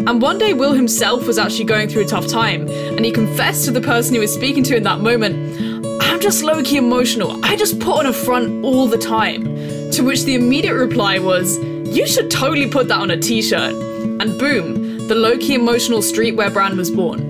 [0.08, 3.64] And one day, Will himself was actually going through a tough time, and he confessed
[3.64, 5.36] to the person he was speaking to in that moment,
[6.02, 7.42] I'm just low key emotional.
[7.44, 9.44] I just put on a front all the time.
[9.92, 13.74] To which the immediate reply was, You should totally put that on a t shirt.
[14.20, 17.27] And boom, the low key emotional streetwear brand was born.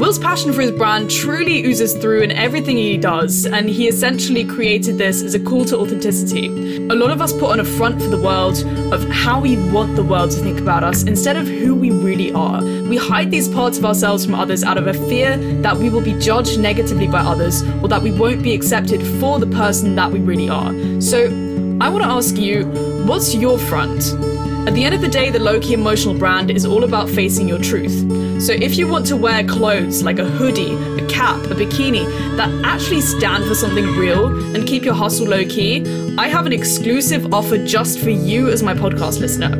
[0.00, 4.46] Will's passion for his brand truly oozes through in everything he does, and he essentially
[4.46, 6.46] created this as a call to authenticity.
[6.88, 9.96] A lot of us put on a front for the world of how we want
[9.96, 12.62] the world to think about us instead of who we really are.
[12.62, 16.00] We hide these parts of ourselves from others out of a fear that we will
[16.00, 20.10] be judged negatively by others or that we won't be accepted for the person that
[20.10, 20.72] we really are.
[21.02, 21.26] So,
[21.78, 22.64] I want to ask you,
[23.04, 24.14] what's your front?
[24.66, 27.46] At the end of the day, the low key emotional brand is all about facing
[27.46, 28.29] your truth.
[28.40, 32.06] So if you want to wear clothes like a hoodie, a cap, a bikini
[32.38, 35.84] that actually stand for something real and keep your hustle low key,
[36.16, 39.50] I have an exclusive offer just for you as my podcast listener.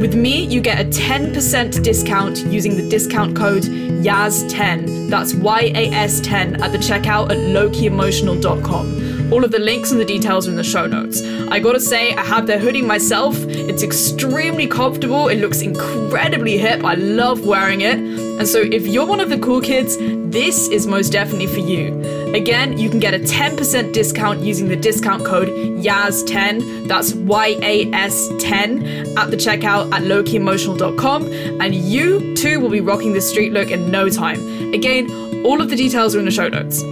[0.00, 5.10] With me, you get a 10% discount using the discount code YAS10.
[5.10, 9.32] That's Y A S 10 at the checkout at lowkeyemotional.com.
[9.32, 11.22] All of the links and the details are in the show notes.
[11.50, 13.36] I gotta say, I have their hoodie myself.
[13.46, 16.84] It's extremely comfortable, it looks incredibly hip.
[16.84, 18.13] I love wearing it.
[18.38, 22.00] And so, if you're one of the cool kids, this is most definitely for you.
[22.34, 27.92] Again, you can get a 10% discount using the discount code YAS10, that's Y A
[27.92, 33.52] S 10, at the checkout at lowkeyemotional.com, and you too will be rocking the street
[33.52, 34.40] look in no time.
[34.74, 35.08] Again,
[35.46, 36.82] all of the details are in the show notes.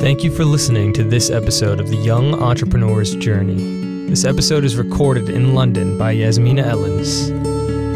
[0.00, 4.08] Thank you for listening to this episode of The Young Entrepreneur's Journey.
[4.08, 7.47] This episode is recorded in London by Yasmina Ellens.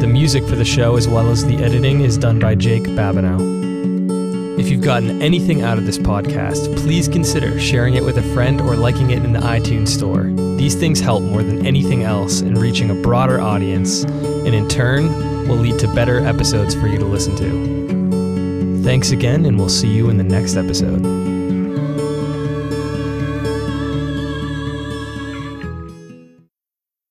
[0.03, 4.59] The music for the show, as well as the editing, is done by Jake Babineau.
[4.59, 8.61] If you've gotten anything out of this podcast, please consider sharing it with a friend
[8.61, 10.25] or liking it in the iTunes Store.
[10.59, 15.07] These things help more than anything else in reaching a broader audience, and in turn,
[15.47, 18.83] will lead to better episodes for you to listen to.
[18.83, 21.32] Thanks again, and we'll see you in the next episode.